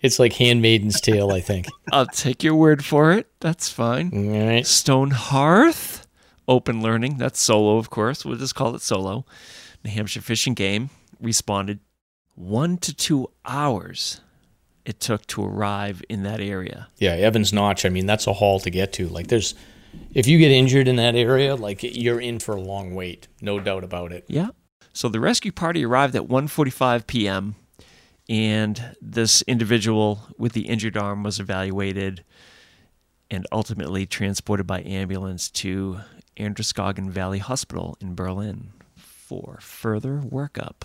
[0.02, 1.68] It's like Handmaiden's Tale, I think.
[1.92, 3.28] I'll take your word for it.
[3.40, 4.12] That's fine.
[4.14, 4.66] All right.
[4.66, 6.06] Stonehearth,
[6.48, 7.18] open learning.
[7.18, 8.26] That's solo, of course.
[8.26, 9.26] We'll just call it solo.
[9.84, 10.90] New Hampshire Fish and Game
[11.20, 11.80] responded
[12.36, 14.22] one to two hours
[14.86, 16.88] it took to arrive in that area.
[16.98, 17.86] Yeah, Evans Notch.
[17.86, 19.08] I mean, that's a haul to get to.
[19.08, 19.54] Like, there's,
[20.14, 23.60] if you get injured in that area, like you're in for a long wait, no
[23.60, 24.26] doubt about it.
[24.28, 24.50] Yeah.
[24.94, 27.56] So the rescue party arrived at 1:45 p.m.
[28.30, 32.24] and this individual with the injured arm was evaluated
[33.30, 36.00] and ultimately transported by ambulance to
[36.38, 40.84] Androscoggin Valley Hospital in Berlin for further workup.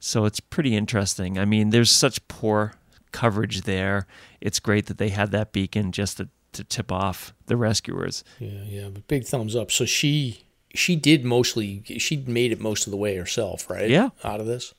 [0.00, 1.38] So it's pretty interesting.
[1.38, 2.74] I mean, there's such poor
[3.12, 4.06] coverage there.
[4.40, 8.22] It's great that they had that beacon just to, to tip off the rescuers.
[8.38, 8.88] Yeah, yeah.
[8.88, 9.70] But big thumbs up.
[9.70, 13.88] So she she did mostly she made it most of the way herself, right?
[13.88, 14.10] Yeah.
[14.22, 14.74] Out of this.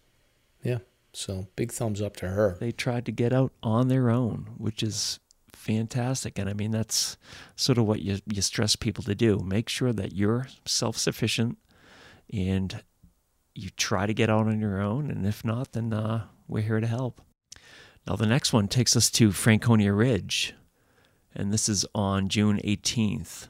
[0.63, 0.79] Yeah.
[1.13, 2.57] So big thumbs up to her.
[2.59, 5.19] They tried to get out on their own, which is
[5.53, 6.37] fantastic.
[6.37, 7.17] And I mean, that's
[7.55, 9.39] sort of what you, you stress people to do.
[9.39, 11.57] Make sure that you're self sufficient
[12.31, 12.83] and
[13.55, 15.09] you try to get out on your own.
[15.09, 17.21] And if not, then uh, we're here to help.
[18.07, 20.55] Now, the next one takes us to Franconia Ridge,
[21.35, 23.49] and this is on June 18th.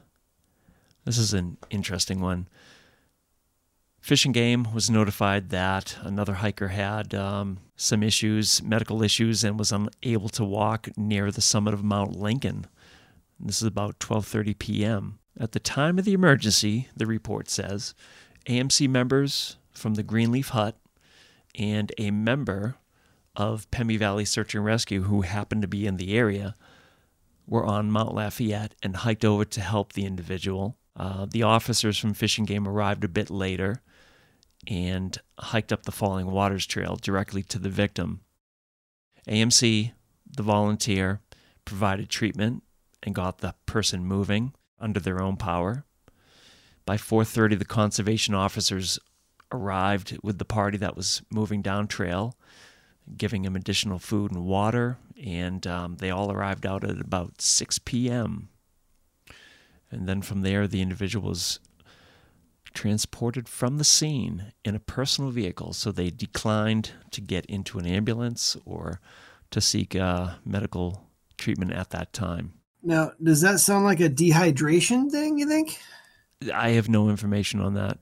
[1.04, 2.48] This is an interesting one.
[4.10, 9.56] Fish and Game was notified that another hiker had um, some issues, medical issues, and
[9.56, 12.66] was unable to walk near the summit of Mount Lincoln.
[13.38, 15.20] This is about 12:30 p.m.
[15.38, 17.94] At the time of the emergency, the report says,
[18.48, 20.76] AMC members from the Greenleaf Hut
[21.54, 22.78] and a member
[23.36, 26.56] of Pemi Valley Search and Rescue who happened to be in the area
[27.46, 30.76] were on Mount Lafayette and hiked over to help the individual.
[30.96, 33.80] Uh, the officers from Fish and Game arrived a bit later
[34.66, 38.20] and hiked up the Falling Waters Trail directly to the victim.
[39.28, 39.92] AMC,
[40.26, 41.20] the volunteer,
[41.64, 42.62] provided treatment
[43.02, 45.84] and got the person moving under their own power.
[46.84, 48.98] By 4:30 the conservation officers
[49.52, 52.36] arrived with the party that was moving down trail,
[53.16, 57.78] giving him additional food and water, and um, they all arrived out at about 6
[57.80, 58.48] p.m.
[59.90, 61.58] And then from there, the individual was
[62.74, 67.86] transported from the scene in a personal vehicle, so they declined to get into an
[67.86, 69.00] ambulance or
[69.50, 72.54] to seek uh, medical treatment at that time.
[72.82, 75.78] Now, does that sound like a dehydration thing, you think?
[76.54, 77.98] I have no information on that.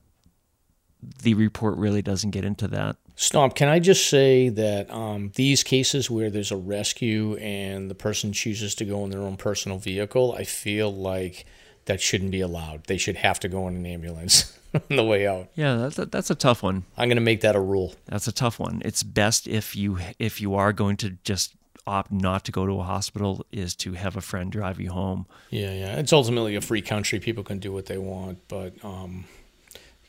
[1.23, 2.97] The report really doesn't get into that.
[3.15, 7.95] Stomp, can I just say that um, these cases where there's a rescue and the
[7.95, 11.45] person chooses to go in their own personal vehicle, I feel like
[11.85, 12.85] that shouldn't be allowed.
[12.85, 14.57] They should have to go in an ambulance
[14.89, 15.49] on the way out.
[15.55, 16.83] Yeah, that's a, that's a tough one.
[16.97, 17.95] I'm going to make that a rule.
[18.05, 18.81] That's a tough one.
[18.85, 21.55] It's best if you if you are going to just
[21.87, 25.25] opt not to go to a hospital is to have a friend drive you home.
[25.49, 25.95] Yeah, yeah.
[25.95, 27.19] It's ultimately a free country.
[27.19, 29.25] People can do what they want, but um,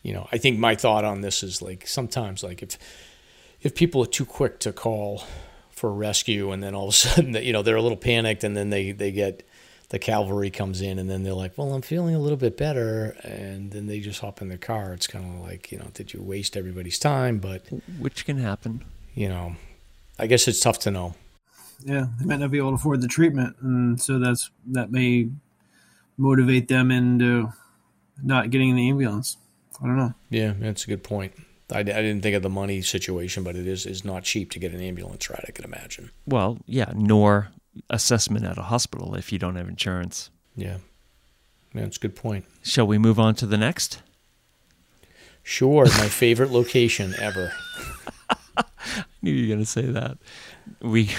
[0.02, 2.78] you know, I think my thought on this is like sometimes like if
[3.62, 5.24] if people are too quick to call
[5.70, 8.44] for rescue and then all of a sudden that you know they're a little panicked
[8.44, 9.48] and then they they get
[9.90, 13.16] the cavalry comes in and then they're like, "Well, I'm feeling a little bit better,"
[13.22, 14.92] and then they just hop in their car.
[14.94, 17.38] It's kind of like, you know, did you waste everybody's time?
[17.38, 17.66] But
[17.98, 18.84] which can happen.
[19.14, 19.56] You know,
[20.18, 21.14] I guess it's tough to know.
[21.84, 25.28] Yeah, they might not be able to afford the treatment, and so that's that may
[26.16, 27.52] motivate them into
[28.22, 29.38] not getting in the ambulance.
[29.82, 30.14] I don't know.
[30.28, 31.32] Yeah, that's a good point.
[31.72, 34.60] I, I didn't think of the money situation, but it is is not cheap to
[34.60, 35.44] get an ambulance ride.
[35.48, 36.10] I can imagine.
[36.26, 37.48] Well, yeah, nor
[37.88, 40.30] assessment at a hospital if you don't have insurance.
[40.56, 40.78] Yeah.
[41.74, 42.44] Yeah, that's a good point.
[42.62, 44.02] Shall we move on to the next?
[45.42, 47.52] Sure, my favorite location ever.
[48.56, 48.64] I
[49.22, 50.18] knew you were going to say that.
[50.82, 51.10] We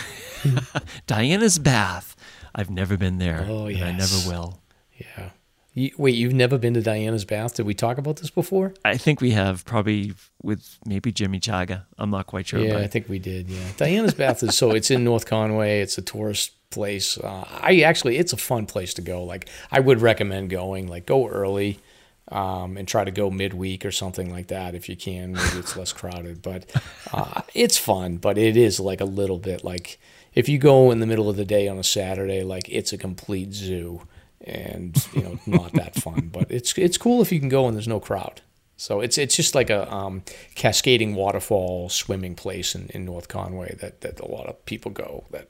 [1.07, 2.15] Diana's Bath.
[2.53, 3.45] I've never been there.
[3.49, 3.81] Oh, yes.
[3.81, 4.59] I never will.
[4.97, 5.29] Yeah.
[5.73, 7.55] You, wait, you've never been to Diana's Bath?
[7.55, 8.73] Did we talk about this before?
[8.83, 10.13] I think we have, probably
[10.43, 11.83] with maybe Jimmy Chaga.
[11.97, 12.59] I'm not quite sure.
[12.59, 13.47] Yeah, I think we did.
[13.47, 15.79] Yeah, Diana's Bath is so it's in North Conway.
[15.79, 17.17] It's a tourist place.
[17.17, 19.23] Uh, I actually, it's a fun place to go.
[19.23, 20.87] Like, I would recommend going.
[20.87, 21.79] Like, go early.
[22.27, 25.33] Um, and try to go midweek or something like that if you can.
[25.33, 26.71] Maybe it's less crowded, but
[27.11, 28.17] uh, it's fun.
[28.17, 29.99] But it is like a little bit like
[30.33, 32.97] if you go in the middle of the day on a Saturday, like it's a
[32.97, 34.07] complete zoo
[34.45, 36.29] and you know not that fun.
[36.31, 38.41] But it's it's cool if you can go and there's no crowd.
[38.77, 40.23] So it's it's just like a um,
[40.55, 45.25] cascading waterfall swimming place in, in North Conway that, that a lot of people go
[45.31, 45.49] that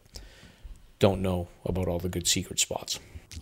[1.00, 3.00] don't know about all the good secret spots.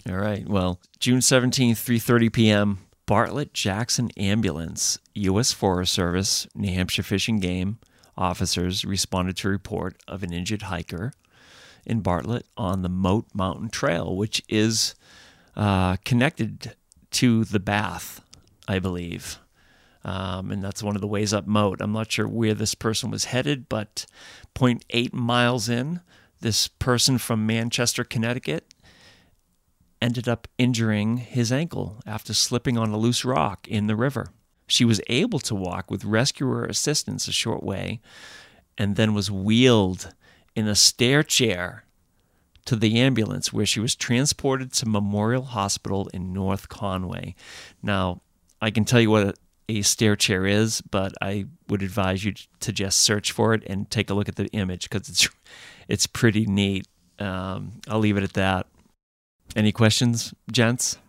[0.07, 0.47] All right.
[0.47, 2.77] Well, June 17th, 3:30 p.m.
[3.07, 5.51] Bartlett Jackson Ambulance, U.S.
[5.51, 7.79] Forest Service, New Hampshire Fish and Game
[8.15, 11.13] officers responded to a report of an injured hiker
[11.85, 14.93] in Bartlett on the Moat Mountain Trail, which is
[15.59, 16.73] uh, connected
[17.11, 18.21] to the Bath,
[18.67, 19.39] I believe.
[20.05, 21.81] Um, and that's one of the ways up Moat.
[21.81, 24.05] I'm not sure where this person was headed, but
[24.55, 25.99] 0.8 miles in,
[26.39, 28.73] this person from Manchester, Connecticut,
[30.01, 34.29] ended up injuring his ankle after slipping on a loose rock in the river.
[34.65, 37.99] She was able to walk with rescuer assistance a short way
[38.77, 40.13] and then was wheeled
[40.55, 41.83] in a stair chair
[42.69, 47.33] to the ambulance where she was transported to Memorial Hospital in North Conway.
[47.81, 48.21] Now,
[48.61, 52.71] I can tell you what a stair chair is, but I would advise you to
[52.71, 55.27] just search for it and take a look at the image because it's
[55.87, 56.87] it's pretty neat.
[57.17, 58.67] Um, I'll leave it at that.
[59.55, 60.99] Any questions, gents?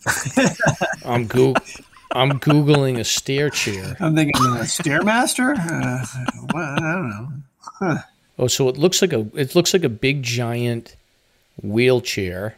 [1.04, 1.56] I'm go-
[2.12, 3.98] I'm googling a stair chair.
[4.00, 5.58] I'm thinking a stairmaster.
[5.58, 6.06] Uh,
[6.54, 7.28] well, I don't know.
[7.58, 7.98] Huh.
[8.38, 10.96] Oh, so it looks like a it looks like a big giant
[11.62, 12.56] wheelchair,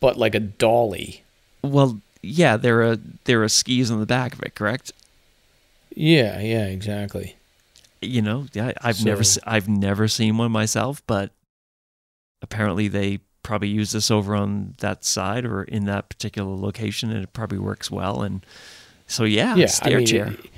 [0.00, 1.22] but like a dolly.
[1.62, 4.92] Well, yeah, there are there are skis on the back of it, correct?
[5.94, 7.36] Yeah, yeah, exactly.
[8.00, 11.30] You know, yeah, I've So- never I've never seen one myself, but
[12.42, 17.22] apparently they probably use this over on that side or in that particular location, and
[17.22, 18.22] it probably works well.
[18.22, 18.44] And
[19.06, 20.26] so, yeah, Yeah, stair I mean, chair.
[20.28, 20.50] it-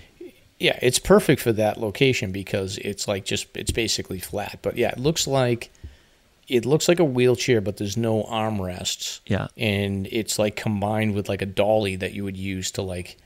[0.59, 4.59] yeah, it's perfect for that location because it's like just it's basically flat.
[4.63, 5.71] But yeah, it looks like
[6.49, 9.21] it looks like a wheelchair, but there's no armrests.
[9.27, 9.49] Yeah.
[9.57, 13.17] and it's like combined with like a dolly that you would use to like.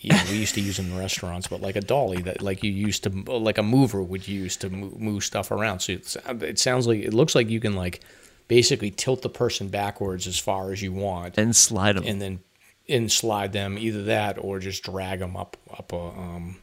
[0.00, 2.70] You know, we used to use in restaurants, but like a dolly that like you
[2.70, 5.80] used to like a mover would use to move, move stuff around.
[5.80, 8.00] So it sounds like it looks like you can like
[8.46, 12.04] basically tilt the person backwards as far as you want, and slide them.
[12.06, 12.40] and then
[12.88, 16.56] and slide them either that or just drag them up up a um,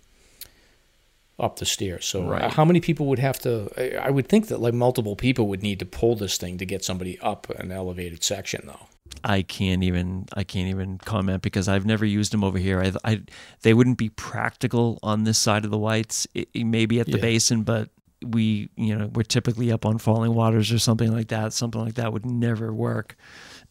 [1.42, 2.06] up the stairs.
[2.06, 2.44] So Right.
[2.44, 3.70] uh, how many people would have to?
[4.02, 6.86] I- would think that like multiple people would need to pull this thing to get
[6.86, 8.86] somebody up an elevated section, though.
[9.24, 12.82] I can't even I can't even comment because I've never used them over here.
[12.82, 13.22] I, I
[13.64, 16.26] they wouldn't be practical on this side of the whites.
[16.34, 17.22] It, it may be at the Yeah.
[17.22, 17.90] basin, but
[18.26, 21.54] we you know we're typically up on falling waters or something like that.
[21.54, 23.18] Something like that would never work.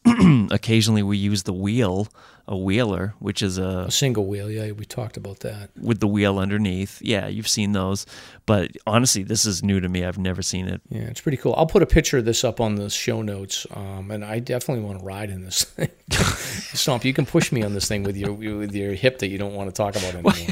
[0.51, 2.09] Occasionally, we use the wheel,
[2.49, 5.71] a wheeler, which is a A single wheel, yeah, we talked about that.
[5.81, 7.01] with the wheel underneath.
[7.03, 8.07] Yeah, you've seen those,
[8.47, 10.05] but honestly, this is new to me.
[10.05, 10.81] I've never seen it.
[10.89, 11.55] Yeah, it's pretty cool.
[11.55, 14.85] I'll put a picture of this up on the show notes, um, and I definitely
[14.85, 15.91] want to ride in this thing.
[16.11, 19.37] Stomp, you can push me on this thing with your with your hip that you
[19.39, 20.33] don't want to talk about anymore.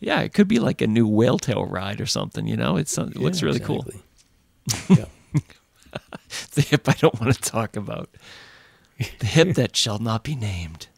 [0.00, 2.46] Yeah, it could be like a new whale tail ride or something.
[2.48, 3.84] You know, it's it looks Yeah, really cool.
[4.88, 5.04] yeah.
[6.54, 8.10] the hip I don't want to talk about.
[9.18, 10.88] The hip that shall not be named.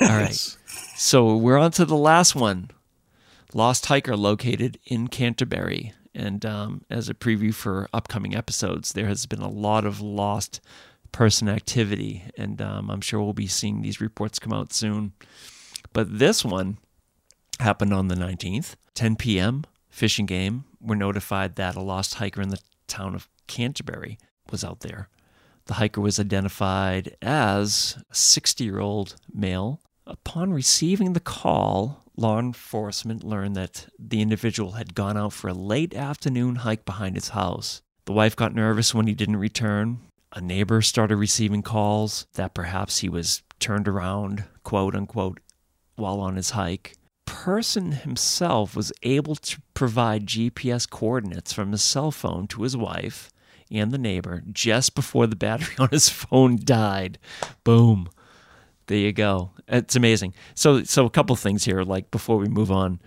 [0.00, 0.56] All right.
[0.96, 2.70] So we're on to the last one.
[3.54, 5.92] Lost Hiker located in Canterbury.
[6.14, 10.60] And um, as a preview for upcoming episodes, there has been a lot of lost
[11.10, 12.24] person activity.
[12.36, 15.12] And um, I'm sure we'll be seeing these reports come out soon.
[15.92, 16.78] But this one
[17.60, 19.64] happened on the 19th, 10 p.m.
[19.88, 24.18] Fish and Game were notified that a lost hiker in the town of Canterbury
[24.50, 25.08] was out there.
[25.66, 29.80] The hiker was identified as a 60 year old male.
[30.06, 35.54] Upon receiving the call, law enforcement learned that the individual had gone out for a
[35.54, 37.82] late afternoon hike behind his house.
[38.06, 40.00] The wife got nervous when he didn't return.
[40.32, 45.38] A neighbor started receiving calls that perhaps he was turned around, quote unquote,
[45.94, 46.96] while on his hike.
[47.26, 53.31] Person himself was able to provide GPS coordinates from his cell phone to his wife
[53.72, 57.18] and the neighbor just before the battery on his phone died.
[57.64, 58.08] Boom.
[58.86, 59.52] There you go.
[59.68, 60.34] It's amazing.
[60.54, 63.00] So so a couple things here like before we move on.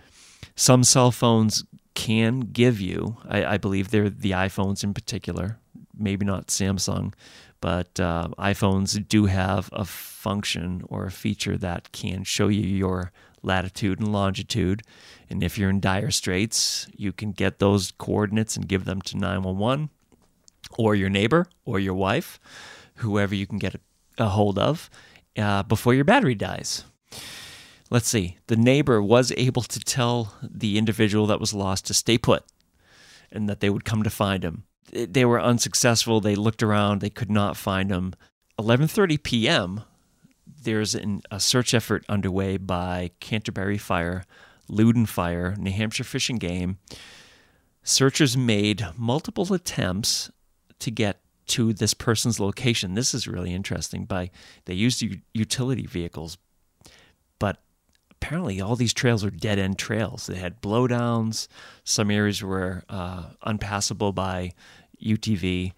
[0.55, 1.63] Some cell phones
[1.95, 5.59] can give you, I, I believe they're the iPhones in particular,
[5.97, 7.13] maybe not Samsung,
[7.61, 13.11] but uh, iPhones do have a function or a feature that can show you your
[13.41, 14.81] latitude and longitude.
[15.29, 19.17] And if you're in dire straits, you can get those coordinates and give them to
[19.17, 19.89] 911
[20.77, 22.39] or your neighbor or your wife,
[22.95, 23.79] whoever you can get a,
[24.17, 24.89] a hold of,
[25.37, 26.85] uh, before your battery dies.
[27.89, 28.37] Let's see.
[28.47, 32.43] The neighbor was able to tell the individual that was lost to stay put
[33.31, 34.63] and that they would come to find him.
[34.91, 36.19] They were unsuccessful.
[36.19, 37.01] They looked around.
[37.01, 38.13] They could not find him.
[38.59, 39.81] 11:30 p.m.
[40.63, 44.23] There's an, a search effort underway by Canterbury Fire,
[44.67, 46.77] Loudon Fire, New Hampshire Fish and Game.
[47.83, 50.31] Searchers made multiple attempts
[50.85, 52.93] to get to this person's location.
[52.93, 54.05] This is really interesting.
[54.05, 54.29] By
[54.65, 56.37] they used utility vehicles,
[57.39, 57.57] but
[58.11, 60.27] apparently all these trails are dead end trails.
[60.27, 61.47] They had blowdowns.
[61.83, 64.53] Some areas were uh, unpassable by
[65.03, 65.73] UTV,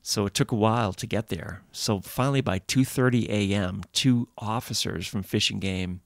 [0.00, 1.62] so it took a while to get there.
[1.72, 6.02] So finally, by 2:30 a.m., two officers from Fish and Game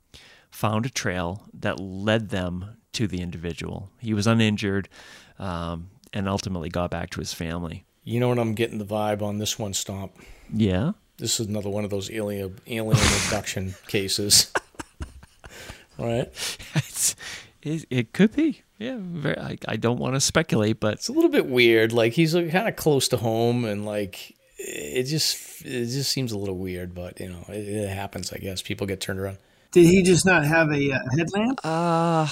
[0.51, 3.91] found a trail that led them to the individual.
[3.99, 4.89] He was uninjured,
[5.39, 7.85] um, and ultimately got back to his family.
[8.07, 10.13] You know what I'm getting the vibe on this one, Stomp.
[10.55, 10.93] Yeah.
[11.19, 14.53] This is another one of those alien alien abduction cases.
[15.99, 16.29] right?
[16.77, 17.17] it's,
[17.63, 18.63] it, it could be.
[18.79, 21.93] Yeah, very, I, I don't want to speculate, but It's a little bit weird.
[21.93, 26.39] Like he's kind of close to home, and like it just it just seems a
[26.39, 26.95] little weird.
[26.95, 28.33] But you know, it, it happens.
[28.33, 29.39] I guess people get turned around.
[29.73, 31.61] Did he just not have a uh, headlamp?
[31.65, 32.29] uh,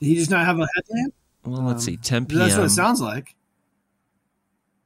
[0.00, 1.14] Did he just not have a headlamp?
[1.44, 2.38] well, let's see, 10 p.m.
[2.40, 3.36] That's what it sounds like.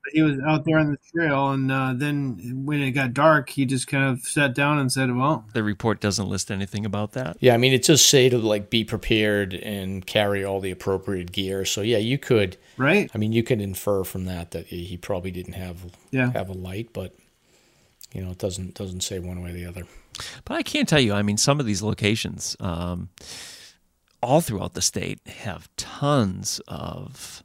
[0.06, 3.50] But he was out there on the trail, and uh, then when it got dark,
[3.50, 7.10] he just kind of sat down and said, "Well, The report doesn't list anything about
[7.12, 7.36] that.
[7.40, 11.32] Yeah, I mean, it just say to like be prepared and carry all the appropriate
[11.32, 11.64] gear.
[11.64, 12.56] So yeah, you could.
[12.76, 16.48] right, I mean, you could infer from that that he probably didn't have yeah." have
[16.48, 17.12] a light, but
[18.12, 19.86] you know, it doesn't doesn't say one way or the other.
[20.44, 21.14] But I can't tell you.
[21.14, 23.08] I mean, some of these locations, um,
[24.22, 27.42] all throughout the state, have tons of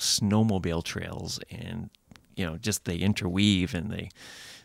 [0.00, 1.90] snowmobile trails, and
[2.36, 4.10] you know, just they interweave and they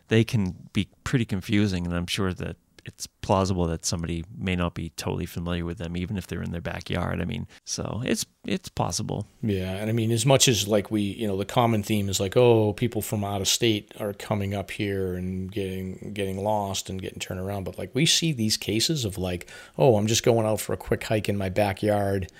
[0.08, 1.86] they can be pretty confusing.
[1.86, 5.96] And I'm sure that it's plausible that somebody may not be totally familiar with them,
[5.96, 7.20] even if they're in their backyard.
[7.20, 9.26] I mean, so it's it's possible.
[9.40, 12.18] Yeah, and I mean, as much as like we, you know, the common theme is
[12.18, 16.90] like, oh, people from out of state are coming up here and getting getting lost
[16.90, 19.48] and getting turned around, but like we see these cases of like,
[19.78, 22.30] oh, I'm just going out for a quick hike in my backyard,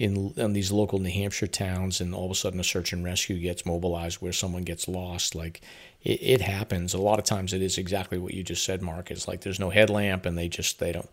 [0.00, 3.04] in, in these local New Hampshire towns, and all of a sudden a search and
[3.04, 5.34] rescue gets mobilized where someone gets lost.
[5.34, 5.60] Like
[6.02, 6.94] it, it happens.
[6.94, 9.10] A lot of times it is exactly what you just said, Mark.
[9.10, 11.10] It's like there's no headlamp, and they just they don't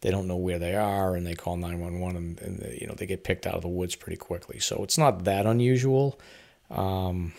[0.00, 2.78] they don't know where they are, and they call nine one one, and, and they,
[2.80, 4.58] you know they get picked out of the woods pretty quickly.
[4.58, 6.18] So it's not that unusual.
[6.70, 7.34] Um,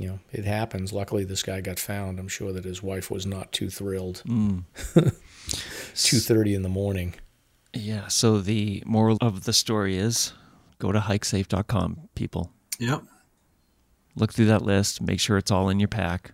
[0.00, 0.92] you know, it happens.
[0.92, 2.18] Luckily, this guy got found.
[2.18, 4.24] I'm sure that his wife was not too thrilled.
[4.26, 4.64] Mm.
[5.94, 7.14] Two thirty in the morning.
[7.74, 8.08] Yeah.
[8.08, 10.32] So the moral of the story is
[10.78, 12.50] go to hikesafe.com, people.
[12.78, 13.02] Yep.
[14.16, 16.32] Look through that list, make sure it's all in your pack,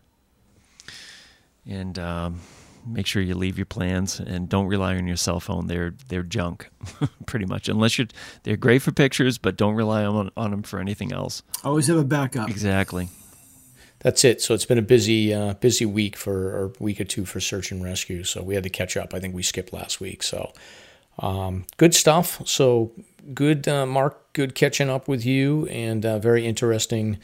[1.66, 2.40] and um,
[2.86, 5.66] make sure you leave your plans and don't rely on your cell phone.
[5.66, 6.68] They're they're junk,
[7.26, 7.68] pretty much.
[7.68, 8.08] Unless you're
[8.42, 11.42] they're great for pictures, but don't rely on on them for anything else.
[11.64, 12.50] Always have a backup.
[12.50, 13.08] Exactly.
[14.00, 14.40] That's it.
[14.40, 17.70] So it's been a busy, uh, busy week for or week or two for search
[17.70, 18.24] and rescue.
[18.24, 19.12] So we had to catch up.
[19.12, 20.22] I think we skipped last week.
[20.22, 20.52] So
[21.20, 22.42] um, good stuff.
[22.46, 22.92] So
[23.34, 24.16] good, uh, Mark.
[24.32, 27.18] Good catching up with you, and uh, very interesting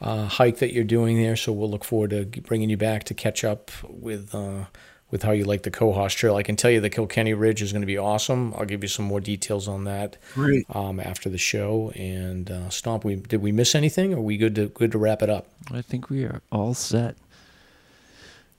[0.00, 1.34] uh, hike that you're doing there.
[1.36, 4.66] So we'll look forward to bringing you back to catch up with uh,
[5.10, 6.36] with how you like the Cohos Trail.
[6.36, 8.54] I can tell you the Kilkenny Ridge is going to be awesome.
[8.56, 10.64] I'll give you some more details on that Great.
[10.70, 11.90] um, after the show.
[11.96, 14.14] And uh, Stomp, we did we miss anything?
[14.14, 15.48] Are we good to good to wrap it up?
[15.72, 17.16] I think we are all set.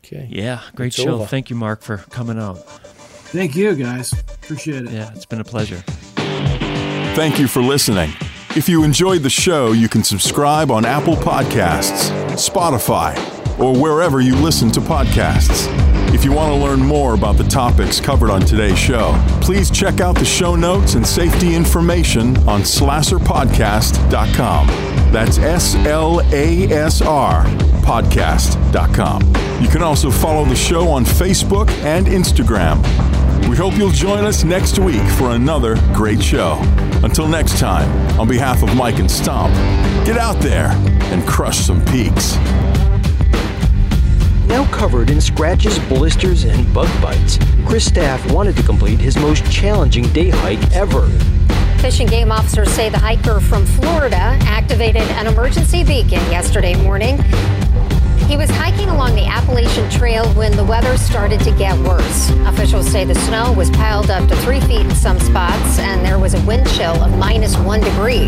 [0.06, 0.28] Okay.
[0.30, 1.15] Yeah, great It's show.
[1.15, 1.26] over.
[1.26, 2.57] Thank you, Mark, for coming out.
[3.34, 4.14] Thank you, guys.
[4.14, 4.91] Appreciate it.
[4.91, 5.84] Yeah, it's been a pleasure.
[7.15, 8.11] Thank you for listening.
[8.55, 13.15] If you enjoyed the show, you can subscribe on Apple Podcasts, Spotify,
[13.59, 15.67] or wherever you listen to podcasts.
[16.13, 19.99] If you want to learn more about the topics covered on today's show, please check
[19.99, 24.67] out the show notes and safety information on slasrpodcast.com.
[25.11, 27.43] That's S L A S R
[27.84, 29.21] podcast.com.
[29.61, 32.81] You can also follow the show on Facebook and Instagram.
[33.49, 36.57] We hope you'll join us next week for another great show.
[37.03, 37.89] Until next time,
[38.19, 39.53] on behalf of Mike and Stomp,
[40.05, 40.69] get out there
[41.11, 42.38] and crush some peaks.
[44.53, 49.51] Now covered in scratches, blisters, and bug bites, Chris Staff wanted to complete his most
[49.51, 51.09] challenging day hike ever.
[51.80, 57.17] Fish and game officers say the hiker from Florida activated an emergency beacon yesterday morning.
[58.27, 62.30] He was hiking along the Appalachian Trail when the weather started to get worse.
[62.45, 66.19] Officials say the snow was piled up to three feet in some spots, and there
[66.19, 68.27] was a wind chill of minus one degree.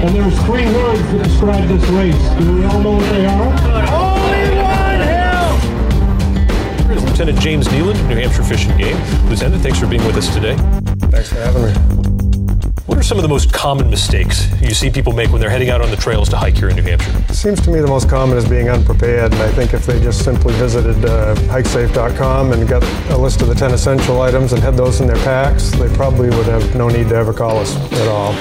[0.00, 2.38] And there's three words that describe this race.
[2.38, 3.54] Do we all know what they are?
[3.90, 4.13] Oh,
[7.14, 8.96] Lieutenant James Kneeland, New Hampshire Fish and Game.
[9.28, 10.56] Lieutenant, thanks for being with us today.
[11.12, 11.72] Thanks for having me.
[12.86, 15.70] What are some of the most common mistakes you see people make when they're heading
[15.70, 17.12] out on the trails to hike here in New Hampshire?
[17.32, 20.24] Seems to me the most common is being unprepared, and I think if they just
[20.24, 22.82] simply visited uh, hikesafe.com and got
[23.12, 26.30] a list of the 10 essential items and had those in their packs, they probably
[26.30, 28.32] would have no need to ever call us at all.